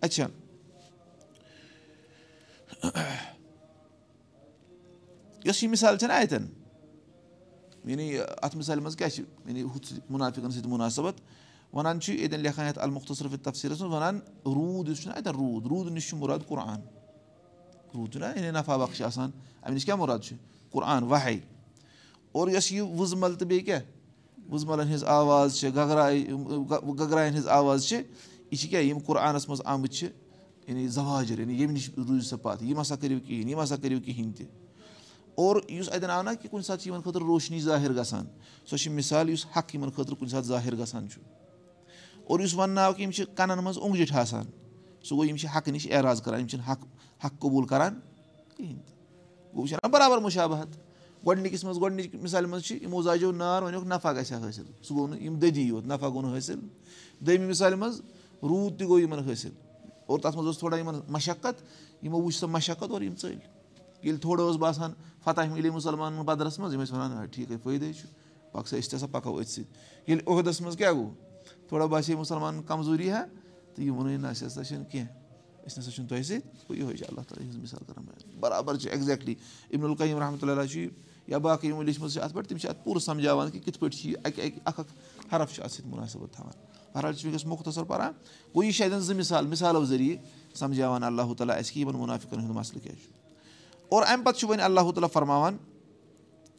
اچھا 0.00 0.26
یۄس 5.44 5.62
یہِ 5.62 5.70
مِثال 5.70 5.98
چھےٚ 5.98 6.08
نہ 6.08 6.14
اَتٮ۪ن 6.14 6.46
یعنی 7.90 8.18
اَتھ 8.18 8.56
مِثالہِ 8.56 8.82
منٛز 8.82 8.96
کیاہ 8.96 9.08
چھِ 9.08 9.24
یعنی 9.46 9.62
ہُتھ 9.62 9.92
مُنافِقَن 10.10 10.50
سۭتۍ 10.50 10.68
مُناسبت 10.68 11.20
وَنان 11.72 12.00
چھُ 12.00 12.12
ییٚتٮ۪ن 12.14 12.40
لیکھان 12.40 12.66
یَتھ 12.66 12.78
المُختصرفِ 12.78 13.34
تفصیٖلَس 13.42 13.80
منٛز 13.80 13.92
وَنان 13.92 14.18
روٗد 14.46 14.88
یُس 14.88 15.02
چھُنہ 15.02 15.14
اَتٮ۪ن 15.14 15.34
روٗد 15.34 15.66
روٗد 15.66 15.92
نِش 15.92 16.08
چھُ 16.08 16.16
مُراد 16.18 16.38
قۄران 16.48 16.80
روٗد 17.94 18.12
چھُنہ 18.12 18.26
یعنی 18.36 18.50
نفع 18.50 18.76
بخش 18.76 19.02
آسان 19.02 19.30
اَمہِ 19.62 19.74
نِش 19.74 19.84
کیاہ 19.84 19.96
مُراد 19.96 20.18
چھُ 20.18 20.34
قۄران 20.70 21.02
وَہے 21.02 21.38
اور 22.32 22.48
یۄس 22.48 22.72
یہِ 22.72 22.80
وُزمَل 22.98 23.34
تہٕ 23.34 23.48
بیٚیہِ 23.48 23.64
کیاہ 23.66 23.80
وُزمَلَن 24.50 24.88
ہِنٛز 24.88 25.04
آواز 25.04 25.56
چھِ 25.58 25.68
گگراے 25.76 26.24
گگرایَن 27.00 27.34
ہِنٛز 27.34 27.48
آواز 27.48 27.86
چھِ 27.88 27.96
یہِ 28.50 28.58
چھِ 28.58 28.68
کیاہ 28.70 28.82
یِم 28.82 28.98
قۄرانَس 29.06 29.48
منٛز 29.48 29.62
آمٕتۍ 29.64 29.92
چھِ 29.92 30.08
یعنی 30.68 30.86
زواجر 30.88 31.38
یعنی 31.38 31.54
ییٚمہِ 31.54 31.74
نِش 31.74 31.90
روٗزِو 31.96 32.20
سا 32.20 32.36
پَتھ 32.36 32.62
یِم 32.64 32.80
ہسا 32.80 32.96
کٔرِو 32.96 33.18
کِہیٖنۍ 33.26 33.50
یِم 33.50 33.60
ہسا 33.62 33.76
کٔرِو 33.76 34.00
کِہیٖنۍ 34.00 34.32
تہِ 34.36 34.46
اور 35.34 35.56
یُس 35.68 35.88
اَتٮ۪ن 35.88 36.10
آو 36.10 36.22
نہ 36.22 36.30
کہِ 36.40 36.50
کُنہِ 36.50 36.64
ساتہٕ 36.64 36.82
چھِ 36.82 36.88
یِمَن 36.88 37.02
خٲطرٕ 37.02 37.26
روشنی 37.26 37.60
ظٲہِر 37.60 37.92
گژھان 37.96 38.26
سۄ 38.70 38.76
چھِ 38.76 38.90
مِثال 38.92 39.30
یُس 39.30 39.46
حق 39.56 39.74
یِمَن 39.74 39.90
خٲطرٕ 39.90 40.18
کُنہِ 40.18 40.30
ساتہٕ 40.30 40.48
ظٲہِر 40.48 40.76
گژھان 40.78 41.08
چھُ 41.08 41.20
اور 42.24 42.40
یُس 42.40 42.54
وَننہٕ 42.54 42.84
آو 42.84 42.92
کہِ 42.92 43.02
یِم 43.02 43.10
چھِ 43.10 43.24
کَنَن 43.36 43.58
منٛز 43.64 43.78
اوٚنٛگجہِ 43.78 44.08
ٹھاسان 44.08 44.44
سُہ 45.02 45.16
گوٚو 45.16 45.24
یِم 45.24 45.36
چھِ 45.36 45.48
حقہٕ 45.56 45.72
نِش 45.72 45.86
اعراض 45.90 46.22
کَران 46.22 46.40
یِم 46.40 46.46
چھِنہٕ 46.46 46.68
حق 46.68 46.80
حق 47.24 47.38
قبوٗل 47.40 47.66
کَران 47.66 48.00
کِہیٖنۍ 48.56 48.82
تہِ 48.86 48.92
گوٚو 49.54 49.62
وٕچھان 49.62 49.78
نہ 49.84 49.88
برابر 49.92 50.18
مُشابہت 50.18 50.76
گۄڈٕنِکِس 51.26 51.64
منٛز 51.64 51.80
گۄڈٕنِچ 51.80 52.14
مِثالہِ 52.22 52.48
منٛز 52.50 52.62
چھِ 52.62 52.82
یِمو 52.82 53.02
زاجیو 53.02 53.32
نار 53.32 53.62
وَنیوکھ 53.62 53.86
نفع 53.86 54.12
گژھِ 54.12 54.32
ہا 54.32 54.38
حٲصِل 54.48 54.64
سُہ 54.82 54.94
گوٚو 54.94 55.06
نہٕ 55.06 55.20
یِم 55.22 55.38
دٔدی 55.38 55.62
یوت 55.62 55.86
نفع 55.86 56.08
گوٚو 56.08 56.22
نہٕ 56.22 56.36
حٲصِل 56.36 56.60
دوٚیمہِ 57.20 57.48
مِثالہِ 57.48 57.78
منٛز 57.78 58.00
روٗد 58.42 58.78
تہِ 58.78 58.86
گوٚو 58.86 58.98
یِمَن 58.98 59.18
حٲصِل 59.28 59.50
اور 60.06 60.18
تَتھ 60.18 60.36
منٛز 60.36 60.46
اوس 60.46 60.58
تھوڑا 60.58 60.76
یِمَن 60.78 61.00
مَشقت 61.08 61.62
یِمو 62.02 62.22
وٕچھ 62.22 62.38
سۄ 62.38 62.48
مَشقت 62.48 62.90
اور 62.90 63.02
یِم 63.02 63.14
ژٔلۍ 63.16 63.38
ییٚلہِ 64.02 64.20
تھوڑا 64.20 64.42
اوس 64.42 64.56
باسان 64.56 64.92
فتح 65.24 65.52
مِلے 65.52 65.70
مُسلمانَن 65.70 66.22
بدرَس 66.26 66.58
منٛز 66.58 66.74
یِم 66.74 66.82
ٲسۍ 66.82 66.92
وَنان 66.92 67.26
ٹھیٖک 67.26 67.62
فٲیدَے 67.62 67.92
چھُ 67.92 68.06
پَکھ 68.52 68.68
سا 68.68 68.76
أسۍ 68.76 68.90
تہِ 68.90 68.96
ہسا 68.96 69.06
پَکو 69.12 69.38
أتھۍ 69.40 69.50
سۭتۍ 69.50 70.08
ییٚلہِ 70.08 70.26
عہدَس 70.28 70.60
منٛز 70.60 70.76
کیاہ 70.76 70.92
گوٚو 70.92 71.10
تھوڑا 71.68 71.86
باسے 71.92 72.14
مُسلمانَن 72.16 72.62
کَمزوٗری 72.62 73.10
ہا 73.10 73.24
تہٕ 73.74 73.84
یہِ 73.84 73.90
ووٚنُے 73.90 74.16
نہ 74.16 74.26
اَسہِ 74.26 74.46
ہسا 74.46 74.64
چھِنہٕ 74.64 74.90
کیٚنٛہہ 74.90 75.66
أسۍ 75.66 75.78
نہ 75.78 75.82
سا 75.84 75.90
چھِنہٕ 75.90 76.08
تۄہہِ 76.08 76.24
سۭتۍ 76.24 76.68
گوٚو 76.68 76.76
یِہوے 76.78 76.96
چھِ 76.96 77.04
اللہ 77.08 77.20
تعالیٰ 77.28 77.46
ہِنٛز 77.46 77.56
مِثال 77.62 77.84
کَران 77.86 78.04
بَرابر 78.40 78.76
چھِ 78.76 78.90
ایٚگزیکٹلی 78.90 79.34
اِبن 79.70 79.84
القیٖم 79.90 80.18
رحمتُہ 80.18 80.50
اللہ 80.50 80.66
چھُ 80.72 80.86
یا 81.28 81.38
باقٕے 81.38 81.68
یِمو 81.68 81.82
لیٚچھمٕژ 81.82 82.12
چھِ 82.14 82.22
اَتھ 82.22 82.34
پٮ۪ٹھ 82.34 82.48
تِم 82.48 82.58
چھِ 82.58 82.68
اَتھ 82.68 82.84
پوٗرٕ 82.84 83.00
سَمجاوان 83.02 83.50
کہِ 83.50 83.60
کِتھ 83.64 83.78
پٲٹھۍ 83.78 83.96
چھِ 83.98 84.08
یہِ 84.08 84.16
اَکہِ 84.24 84.44
اَکہِ 84.44 84.60
اکھ 84.64 84.80
اکھ 84.80 85.34
حرف 85.34 85.54
چھُ 85.54 85.62
اَتھ 85.62 85.72
سۭتۍ 85.72 85.88
مُنٲسِبت 85.90 86.32
تھاوان 86.32 86.52
بہرحال 86.94 87.14
چھُ 87.14 87.26
وٕنکیٚس 87.26 87.46
مختصر 87.46 87.84
پَران 87.84 88.12
گوٚو 88.54 88.64
یہِ 88.64 88.72
چھِ 88.72 88.84
اَتٮ۪ن 88.84 89.00
زٕ 89.00 89.16
مِثال 89.16 89.46
مِثالو 89.46 89.84
ذٔریعہٕ 89.84 90.56
سَمجاوان 90.58 91.02
اللہُ 91.04 91.34
تعالیٰ 91.38 91.56
اَسہِ 91.58 91.74
کہِ 91.74 91.80
یِمن 91.82 91.96
مُنافِقن 91.98 92.40
ہُنٛد 92.40 92.54
مَسلہٕ 92.56 92.82
کیاہ 92.82 92.94
چھُ 92.94 93.23
اور 93.88 94.02
اَمہِ 94.02 94.24
پَتہٕ 94.24 94.38
چھُ 94.38 94.48
وۄنۍ 94.48 94.62
اللہُ 94.64 94.92
تعالیٰ 94.92 95.10
فرماوان 95.12 95.56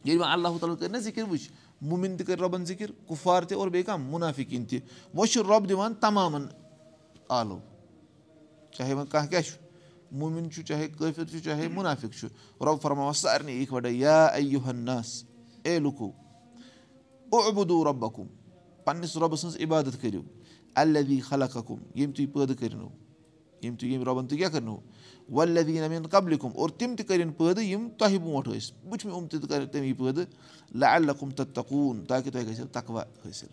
ییٚلہِ 0.04 0.20
وۄنۍ 0.20 0.32
اللہُ 0.32 0.58
تعالیٰ 0.60 0.76
کٔرۍ 0.78 0.90
نہ 0.92 0.98
ذِکِر 0.98 1.22
وٕچھ 1.30 1.50
مُمِن 1.80 2.16
تہِ 2.16 2.26
کٔرۍ 2.26 2.40
رۄبَن 2.42 2.64
ذِکِر 2.64 2.90
کُفوار 3.06 3.42
تہِ 3.42 3.56
اور 3.58 3.68
بیٚیہِ 3.68 3.86
کانٛہہ 3.86 4.10
مُنافِقیٖن 4.10 4.64
تہِ 4.64 4.80
وۄنۍ 5.14 5.32
چھُ 5.32 5.42
رۄب 5.48 5.68
دِوان 5.68 5.94
تَمامَن 6.00 6.46
آلو 7.38 7.58
چاہے 8.70 8.94
وۄنۍ 8.94 9.10
کانٛہہ 9.10 9.30
کیاہ 9.30 9.42
چھُ 9.42 9.58
مُمِن 10.12 10.50
چھُ 10.50 10.62
چاہے 10.68 10.88
کٲفِر 10.98 11.24
چھُ 11.24 11.38
چاہے 11.44 11.68
مُنافِق 11.68 12.12
چھُ 12.18 12.28
رۄب 12.64 12.80
فرماوان 12.82 13.12
سارنٕے 13.12 13.60
اِکوَٹَے 13.62 13.90
یا 13.90 14.24
اَیُہنَس 14.26 15.22
اے 15.62 15.78
لُکو 15.78 16.10
اوبدوٗ 17.32 17.84
رۄبکُم 17.84 18.26
پَنٕنِس 18.84 19.16
رۄبہٕ 19.16 19.36
سٕنٛز 19.36 19.56
عبادت 19.64 20.00
کٔرِو 20.02 20.22
اللدی 20.82 21.20
خلقکُم 21.28 21.78
ییٚمۍ 21.94 22.14
تُہۍ 22.14 22.26
پٲدٕ 22.32 22.54
کٔرنو 22.60 22.88
ییٚمۍ 23.66 23.78
تُہۍ 23.78 23.88
ییٚمۍ 23.90 24.04
رۄبَن 24.06 24.26
تُہۍ 24.26 24.38
کیٛاہ 24.38 24.52
کٔرنو 24.52 24.76
وَلدیٖن 25.32 25.82
امیٖن 25.84 26.06
قبلِکُم 26.06 26.50
اور 26.54 26.68
تِم 26.68 26.94
تہِ 26.96 27.06
کٔرِنۍ 27.06 27.32
پٲدٕ 27.36 27.62
یِم 27.62 27.88
تۄہہِ 27.98 28.18
برونٛٹھ 28.18 28.48
ٲسۍ. 28.48 28.72
وٕچھ 28.90 29.06
مےٚ 29.06 29.16
یِم 29.16 29.26
تہِ 29.26 29.48
کَرِ 29.48 29.68
تَمی 29.72 29.92
پٲدٕ 29.92 30.24
لہ 30.74 30.86
اللکُم 30.86 31.30
تہٕ 31.30 31.46
تکوٗن 31.54 32.04
تاکہِ 32.04 32.32
تۄہہِ 32.32 32.46
گژھیو 32.48 32.66
تَکوا 32.72 33.02
حٲصِل 33.24 33.48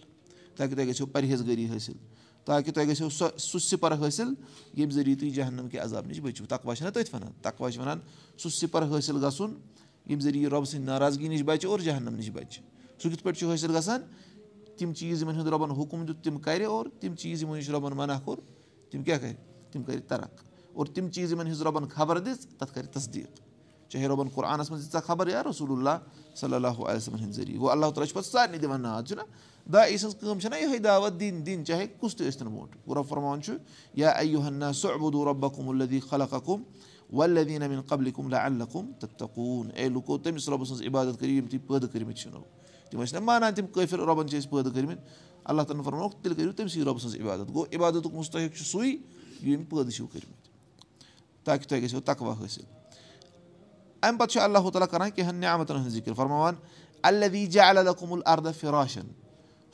تاکہِ 0.55 0.75
تۄہہِ 0.75 0.87
گژھیو 0.89 1.05
پرہیز 1.05 1.41
گٔری 1.47 1.65
حٲصِل 1.69 1.97
تاکہِ 2.45 2.73
تۄہہِ 2.73 2.89
گژھیو 2.89 3.09
سۄ 3.09 3.37
سُہ 3.37 3.59
سِپَر 3.59 3.93
حٲصِل 3.93 4.33
ییٚمہِ 4.73 4.93
ذٔریعہٕ 4.93 5.19
تُہۍ 5.19 5.31
جہنم 5.33 5.69
کہِ 5.69 5.79
عذاب 5.79 6.07
نِش 6.07 6.19
بٔچِو. 6.19 6.45
تَکوا 6.45 6.75
چھِنہ 6.75 6.89
تٔتھۍ 6.89 7.13
وَنان. 7.13 7.31
تَکوا 7.41 7.71
چھِ 7.71 7.79
وَنان 7.79 7.99
سُہ 8.37 8.49
سِپَر 8.49 8.83
حٲصِل 8.83 9.17
گژھُن 9.25 9.53
ییٚمہِ 10.05 10.23
ذٔریعہٕ 10.23 10.51
رۄبہٕ 10.51 10.65
سٕنٛدِ 10.65 10.85
ناراضگی 10.85 11.27
نِش 11.27 11.41
بَچہِ 11.43 11.69
اور 11.69 11.79
جہنم 11.79 12.15
نِش 12.15 12.29
بَچہِ. 12.29 12.61
سُہ 13.01 13.09
کِتھ 13.09 13.23
پٲٹھۍ 13.23 13.39
چھُ 13.39 13.53
حٲصِل 13.53 13.75
گژھان؟ 13.77 14.01
تِم 14.77 14.93
چیٖز 14.93 15.21
یِمن 15.21 15.35
ہُنٛد 15.35 15.47
رۄبَن 15.47 15.71
حُکُم 15.71 16.05
دیُت 16.05 16.23
تِم 16.23 16.37
کَرِ 16.39 16.63
اور 16.65 16.85
تِم 16.99 17.15
چیٖز 17.15 17.41
یِمو 17.43 17.55
نِش 17.55 17.69
رۄبَن 17.69 17.93
مَنع 17.97 18.19
کوٚر 18.25 18.39
تِم 18.89 19.03
کیاہ 19.03 19.17
کَرِ 19.17 19.52
تِم 19.73 19.83
کَرِ 19.83 19.99
تَرق 20.07 20.43
اور 20.73 20.85
تِم 20.85 21.09
چیٖز 21.09 21.31
یِمن 21.31 21.45
ہِنٛز 21.45 21.61
رۄبَن 21.61 21.87
خبر 21.87 22.19
دِژ 22.19 22.45
تَتھ 22.57 22.73
کَرِ 22.73 22.85
تصدیٖق۔ 22.87 23.39
چاہے 23.89 24.07
رۄبَن 24.07 24.27
قۄرآنَس 24.33 24.71
منٛز 24.71 24.87
دِژا 24.87 24.99
خبر 24.99 25.27
یا 25.27 25.43
رسول 25.43 25.71
اللہ 25.71 25.97
صلی 26.35 26.53
اللہُ 26.53 26.85
علیہمن 26.85 27.19
ہِنٛدۍ 27.19 27.31
ذٔریعہٕ۔ 27.31 27.59
گوٚو 27.59 27.71
اللہ 27.71 27.85
تعالیٰ 27.85 28.05
چھُ 28.05 28.15
پَتہٕ 28.15 28.31
سارنٕے 28.31 28.57
دِوان 28.57 28.81
ناد 28.81 29.03
چھُنہ 29.03 29.21
دا 29.73 29.81
ای 29.81 29.97
سٕنٛز 29.97 30.15
کٲم 30.19 30.39
چھَنہ 30.39 30.55
یِہوے 30.55 30.77
دعوت 30.77 31.19
دِنۍ 31.19 31.41
دِنۍ 31.45 31.63
چاہے 31.63 31.87
کُس 31.99 32.15
تہِ 32.15 32.27
ٲسۍ 32.27 32.39
تَن 32.39 32.47
برونٛٹھ 32.87 33.09
فرمان 33.09 33.41
چھُ 33.41 33.53
یا 33.93 34.09
ایُہنا 34.09 34.73
سُبدوٗ 34.73 35.25
رۄبکُم 35.25 35.69
الدی 35.69 35.99
خلقکُم 35.99 36.63
ولدیٖن 37.13 37.61
امیٖن 37.61 37.81
قبلِکُم 37.81 38.29
لا 38.29 38.45
اللکُم 38.45 38.91
تہٕ 38.99 39.17
تکوٗن 39.17 39.69
اے 39.75 39.89
لُکو 39.89 40.17
تٔمِس 40.17 40.49
رۄبہٕ 40.49 40.65
سٕنٛز 40.65 40.81
عبادت 40.81 41.19
کٔرِو 41.19 41.33
یِم 41.33 41.47
تُہۍ 41.47 41.59
پٲدٕ 41.67 41.87
کٔرمٕتۍ 41.93 42.21
چھِنو 42.21 42.43
تِم 42.89 43.03
ٲسۍ 43.03 43.13
نہ 43.13 43.19
مانان 43.19 43.53
تِم 43.53 43.67
کٲفِر 43.67 43.99
رۄبَن 43.99 44.27
چھِ 44.27 44.37
أسۍ 44.37 44.49
پٲدٕ 44.49 44.73
کٔرمٕتۍ 44.73 45.03
اللہ 45.43 45.61
تعالیٰ 45.61 45.83
فرموکھ 45.83 46.15
تیٚلہِ 46.15 46.37
کٔرِو 46.37 46.51
تٔمۍ 46.51 46.67
سٕے 46.67 46.83
رۄبہٕ 46.83 46.99
سٕنٛز 46.99 47.21
عبادت۔ 47.21 47.49
گوٚو 47.49 47.65
عبادتُک 47.75 48.13
مُستحق 48.13 48.57
چھُ 48.57 48.65
سُے 48.65 48.97
یِم 49.43 49.63
پٲدٕ 49.63 49.91
چھِو 49.91 50.07
کٔرمٕتۍ 50.07 50.49
تاکہِ 51.43 51.67
تۄہہِ 51.67 51.83
گژھیو 51.83 51.99
تَکوا 51.99 52.33
حٲصِل 52.39 52.63
اَمہِ 54.01 54.19
پَتہٕ 54.19 54.31
چھُ 54.33 54.41
اللہ 54.41 54.69
تعالیٰ 54.69 54.87
کَران 54.91 55.11
کینٛہہ 55.11 55.31
نعمتَن 55.31 55.75
ہٕنٛز 55.75 55.93
ذِکِر 55.93 56.13
فرماوان 56.13 56.55
اللدی 57.03 57.45
جا 57.47 57.67
اللکُم 57.69 58.13
الردہ 58.13 58.51
فراشن 58.59 59.07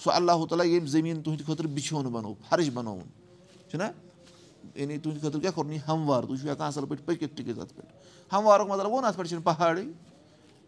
سُہ 0.03 0.11
اللہ 0.13 0.45
تعالیٰ 0.49 0.65
ییٚمۍ 0.65 0.87
زٔمیٖن 0.87 1.21
تُہٕنٛدِ 1.21 1.45
خٲطرٕ 1.45 1.69
بِچھوُن 1.73 2.05
بَنوو 2.11 2.33
فرش 2.49 2.69
بَنووُن 2.73 3.07
چھُنہ 3.69 3.83
یعنی 4.75 4.97
تُہٕنٛدِ 4.97 5.21
خٲطرٕ 5.21 5.41
کیٛاہ 5.41 5.53
کوٚرُن 5.55 5.73
یہِ 5.73 5.79
ہموار 5.87 6.23
تُہۍ 6.23 6.37
چھِو 6.37 6.49
ہٮ۪کان 6.49 6.67
اَصٕل 6.67 6.85
پٲٹھۍ 6.85 7.05
پٔکِتھ 7.05 7.35
ٹِکِتھ 7.35 7.59
اَتھ 7.59 7.73
پٮ۪ٹھ 7.73 8.33
ہموارُک 8.33 8.67
مطلب 8.67 8.85
گوٚو 8.85 9.01
نہ 9.01 9.07
اَتھ 9.07 9.17
پٮ۪ٹھ 9.17 9.29
چھِنہٕ 9.29 9.43
پہاڑٕے 9.43 9.83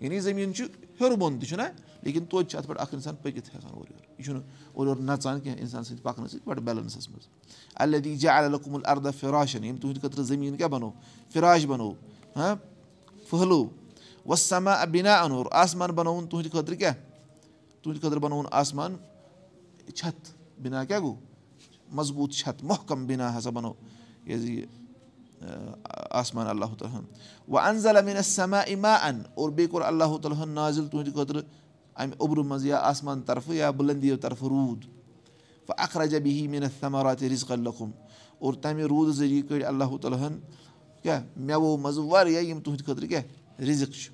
یعنی 0.02 0.20
زٔمیٖن 0.20 0.54
چھُ 0.54 0.64
ہیوٚر 1.00 1.16
بۄن 1.18 1.40
تہِ 1.40 1.48
چھُنہ 1.50 1.64
لیکِن 2.04 2.26
توتہِ 2.26 2.50
چھُ 2.50 2.58
اَتھ 2.58 2.68
پٮ۪ٹھ 2.68 2.82
اکھ 2.82 2.94
اِنسان 2.94 3.16
پٔکِتھ 3.22 3.50
ہٮ۪کان 3.56 3.72
اورٕ 3.74 3.90
یورٕ 3.92 4.06
یہِ 4.18 4.26
چھُنہٕ 4.26 4.44
اورٕ 4.74 4.88
یورٕ 4.88 5.02
نَژان 5.02 5.40
کینٛہہ 5.40 5.60
اِنسان 5.62 5.84
سۭتۍ 5.84 6.04
پَکنہٕ 6.04 6.28
سۭتۍ 6.28 6.46
بَڑٕ 6.46 6.62
بیلَنسَس 6.64 7.10
منٛز 7.10 7.28
اللدی 7.84 8.16
جا 8.18 8.38
اللکُم 8.38 8.76
الردہ 8.76 9.10
فراشن 9.20 9.64
ییٚمۍ 9.64 9.80
تُہٕنٛدِ 9.82 10.02
خٲطرٕ 10.02 10.24
زٔمیٖن 10.24 10.58
کیٛاہ 10.58 10.70
بَنوو 10.70 10.92
فِراش 11.34 11.66
بَنوو 11.66 11.94
ہاں 12.36 12.56
پھٔہلو 13.30 13.66
وسما 14.26 14.84
بِنا 14.92 15.16
اَنور 15.22 15.46
آسمان 15.52 15.92
بَنووُن 15.92 16.28
تُہٕنٛدِ 16.28 16.52
خٲطرٕ 16.52 16.78
کیٛاہ 16.78 16.94
تُہٕنٛدِ 17.82 18.02
خٲطرٕ 18.02 18.22
بَنووُن 18.22 18.46
آسمان 18.52 18.96
چھَتھ 19.96 20.32
بِنا 20.62 20.84
کیٛاہ 20.86 21.02
گوٚو 21.02 21.16
مضبوٗط 21.96 22.32
چھَتھ 22.32 22.64
محکم 22.64 23.06
بِنا 23.06 23.38
ہسا 23.38 23.50
بَنو 23.50 23.74
یہِ 24.26 24.36
حظ 24.36 24.46
یہِ 24.46 24.66
آسمان 26.20 26.48
اللہ 26.48 26.74
تعالیٰ 26.80 27.00
ہن 27.00 27.06
وۄنۍ 27.48 27.68
اَنزل 27.68 27.98
امیٖن 27.98 28.22
سما 28.24 28.60
اِما 28.60 28.94
اَن 28.94 29.22
اور 29.34 29.50
بیٚیہِ 29.50 29.72
کوٚر 29.72 29.86
اللہُ 29.86 30.20
تعالیٰ 30.22 30.44
ہن 30.44 30.50
نازِل 30.50 30.88
تُہٕنٛدِ 30.88 31.14
خٲطرٕ 31.14 31.42
اَمہِ 31.96 32.14
اوٚبرٕ 32.18 32.44
منٛز 32.46 32.66
یا 32.66 32.78
آسمان 32.78 33.22
طرفہٕ 33.22 33.56
یا 33.56 33.70
بُلندِیو 33.72 34.18
طرفہٕ 34.22 34.50
روٗد 34.50 34.86
وۄنۍ 35.70 35.84
اکھ 35.84 35.98
رَجا 35.98 36.20
بِہی 36.24 36.48
میٖنت 36.48 36.80
سمارات 36.80 37.24
رِزق 37.24 37.52
لکھُم 37.52 37.92
اور 38.40 38.54
تَمہِ 38.54 38.82
روٗدٕ 38.84 39.14
ذٔریعہٕ 39.16 39.48
کٔڑۍ 39.50 39.66
اللہُ 39.68 39.98
تعالیٰ 40.02 40.20
ہن 40.20 40.40
کیٛاہ 41.04 41.22
مٮ۪وو 41.38 41.78
منٛزٕ 41.78 42.10
واریاہ 42.12 42.44
یِم 42.44 42.60
تُہٕنٛدِ 42.60 42.86
خٲطرٕ 42.86 43.08
کیٛاہ 43.10 43.62
رِزق 43.68 43.94
چھُ 43.94 44.14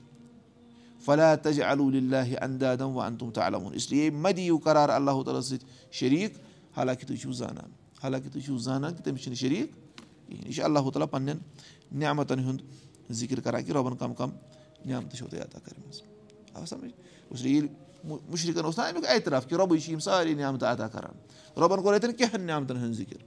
فلا 1.05 1.33
تج 1.35 1.61
علوٗلہِ 1.61 2.35
اندادم 2.41 2.95
وَ 2.95 3.01
اَن 3.03 3.15
تِم 3.17 3.31
تہٕ 3.31 3.43
علمُن 3.47 3.73
اِسلیے 3.73 4.09
مہ 4.09 4.29
دِیِو 4.37 4.57
قرار 4.63 4.89
اللہُ 4.89 5.23
تعالیٰ 5.25 5.41
سۭتۍ 5.41 5.65
شریٖک 5.99 6.31
حالانکہِ 6.77 7.07
تُہۍ 7.07 7.17
چھِو 7.21 7.31
زانان 7.31 7.69
حالانکہِ 8.03 8.31
تُہۍ 8.31 8.43
چھِو 8.45 8.57
زانان 8.57 8.95
کہِ 8.95 9.03
تٔمِس 9.05 9.21
چھِنہٕ 9.21 9.39
شریٖک 9.39 9.86
یہِ 10.29 10.53
چھُ 10.53 10.63
اللہُ 10.63 10.91
تعالیٰ 10.91 11.09
پَنٕنؠن 11.11 11.99
نعمتَن 11.99 12.39
ہُنٛد 12.39 13.11
ذِکِر 13.19 13.39
کَران 13.39 13.63
کہِ 13.63 13.73
رۄبَن 13.73 13.95
کَم 13.97 14.13
کَم 14.13 14.29
نعمتہٕ 14.85 15.17
چھو 15.17 15.27
تۄہہِ 15.27 15.43
عطا 15.43 15.59
کٔرمٕژ 15.59 17.45
ییٚلہِ 17.45 17.69
مُشرِقَن 18.03 18.65
اوس 18.65 18.77
نہ 18.77 18.83
اَمیُک 18.83 19.05
اعتراف 19.09 19.47
کہِ 19.47 19.57
رۄبٕے 19.57 19.79
چھِ 19.79 19.91
یِم 19.91 19.99
سارے 19.99 20.33
نعمتہٕ 20.33 20.71
عطا 20.71 20.87
کَران 20.87 21.15
رۄبَن 21.61 21.81
کوٚر 21.81 21.93
اَتؠن 21.93 22.13
کینٛہہ 22.13 22.37
نعمتَن 22.37 22.77
ہُنٛد 22.77 22.93
ذِکِر 22.97 23.21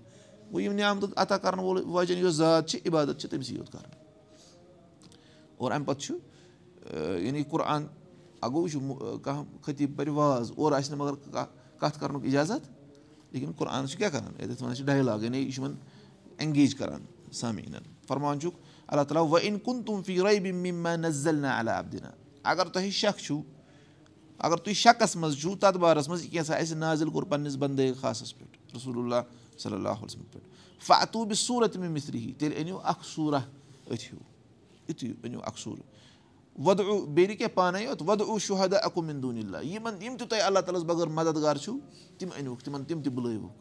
گوٚو 0.52 0.61
یِم 0.61 0.73
نعمتہٕ 0.73 1.12
عطا 1.16 1.38
کَرَن 1.38 1.59
وول 1.59 1.83
وجہ 1.87 2.14
یۄس 2.14 2.35
ذات 2.35 2.69
چھِ 2.69 2.88
عبادت 2.88 3.21
چھِ 3.21 3.30
تٔمسٕے 3.30 3.54
یوت 3.54 3.73
کَران 3.73 3.90
اور 5.57 5.73
اَمہِ 5.73 5.87
پَتہٕ 5.87 6.00
چھُ 6.00 6.14
یعنی 7.25 7.42
قۄرآن 7.50 7.87
اَگوٚو 8.42 8.62
وٕچھُو 8.62 9.19
کانٛہہ 9.19 9.45
خطیٖب 9.62 9.97
پَرِ 9.97 10.09
واز 10.09 10.52
اورٕ 10.57 10.76
آسہِ 10.76 10.90
نہٕ 10.90 10.99
مگر 10.99 11.14
کَتھ 11.80 11.99
کَرنُک 12.00 12.25
اِجازت 12.25 12.69
لیکِن 13.33 13.52
قۄرآن 13.57 13.87
چھُ 13.88 13.99
کیٛاہ 13.99 14.11
کَران 14.11 14.33
ییٚتٮ۪تھ 14.38 14.62
وَنان 14.62 14.76
چھِ 14.76 14.85
ڈایلاگ 14.85 15.23
یعنی 15.23 15.38
یہِ 15.38 15.52
چھُ 15.52 15.62
یِمَن 15.62 15.75
اٮ۪نگیج 16.40 16.75
کَران 16.75 17.04
سامیٖنَن 17.32 17.82
فرمان 18.09 18.40
چھُکھ 18.40 18.56
اللہ 18.87 19.02
تعالیٰ 19.02 19.28
وَ 19.30 19.38
اِن 19.42 19.59
کُن 19.59 19.82
تُم 19.82 20.00
عبدِنا 21.68 22.11
اگر 22.42 22.68
تۄہہِ 22.68 22.90
شک 22.90 23.20
چھُو 23.20 23.40
اگر 24.38 24.56
تُہۍ 24.56 24.75
شَکَس 24.75 25.16
منٛز 25.16 25.40
چھُو 25.40 25.54
تَتھ 25.61 25.76
بارَس 25.78 26.09
منٛز 26.09 26.23
یہِ 26.25 26.30
کیٛاہ 26.30 26.44
سا 26.44 26.54
اَسہِ 26.54 26.76
نازِل 26.76 27.11
کوٚر 27.11 27.23
پنٛنِس 27.23 27.56
بنٛدے 27.56 27.92
خاصَس 28.00 28.38
پٮ۪ٹھ 28.38 28.76
رسول 28.76 28.99
اللہ 28.99 29.59
صلی 29.59 29.75
اللہُ 29.75 29.97
علیہَس 29.97 30.16
پٮ۪ٹھ 30.32 30.44
فاتوٗبہِ 30.87 31.37
صوٗرت 31.37 31.76
مےٚ 31.76 31.90
مِستری 31.90 32.32
تیٚلہِ 32.38 32.61
أنِو 32.61 32.78
اکھ 32.82 33.06
صوٗرہ 33.06 33.40
أتھۍ 33.90 34.04
ہیوٗ 34.12 34.23
یِتُے 34.88 35.12
أنِو 35.25 35.40
اکھ 35.44 35.61
صوٗرٕ 35.61 35.82
وۄدٕ 36.59 37.06
بیٚیہِ 37.06 37.28
نہٕ 37.28 37.37
کینٛہہ 37.38 37.54
پانَے 37.54 37.82
یوت 37.85 38.02
وۄدٕ 38.02 38.38
شُہدا 38.38 38.78
اکُم 38.78 39.09
اِندوٗن 39.09 39.38
اللہ 39.38 39.64
یِمن 39.64 40.02
یِم 40.02 40.16
تہِ 40.16 40.28
تۄہہِ 40.28 40.42
اللہ 40.42 40.59
تعالیٰ 40.59 40.80
ہَس 40.80 40.87
بغٲر 40.88 41.06
مددگار 41.06 41.56
چھُو 41.56 41.78
تِم 42.18 42.28
أنۍوُکھ 42.38 42.64
تِمن 42.64 42.85
تِم 42.85 43.02
تہِ 43.02 43.12
بُلٲیوُکھ 43.12 43.52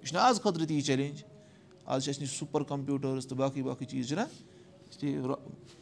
یہِ 0.00 0.08
چھُنہ 0.08 0.20
آز 0.20 0.40
خٲطرٕ 0.42 0.66
تہِ 0.66 0.76
یہِ 0.76 0.84
چیلینج 0.84 1.22
آز 1.86 2.02
چھِ 2.04 2.10
اَسہِ 2.10 2.22
نِش 2.22 2.38
سُپر 2.38 2.62
کَمپیوٗٹٲرٕس 2.62 3.26
تہٕ 3.26 3.38
باقٕے 3.38 3.62
باقٕے 3.62 3.86
چیٖز 3.86 4.08
چھِنہ 4.08 4.24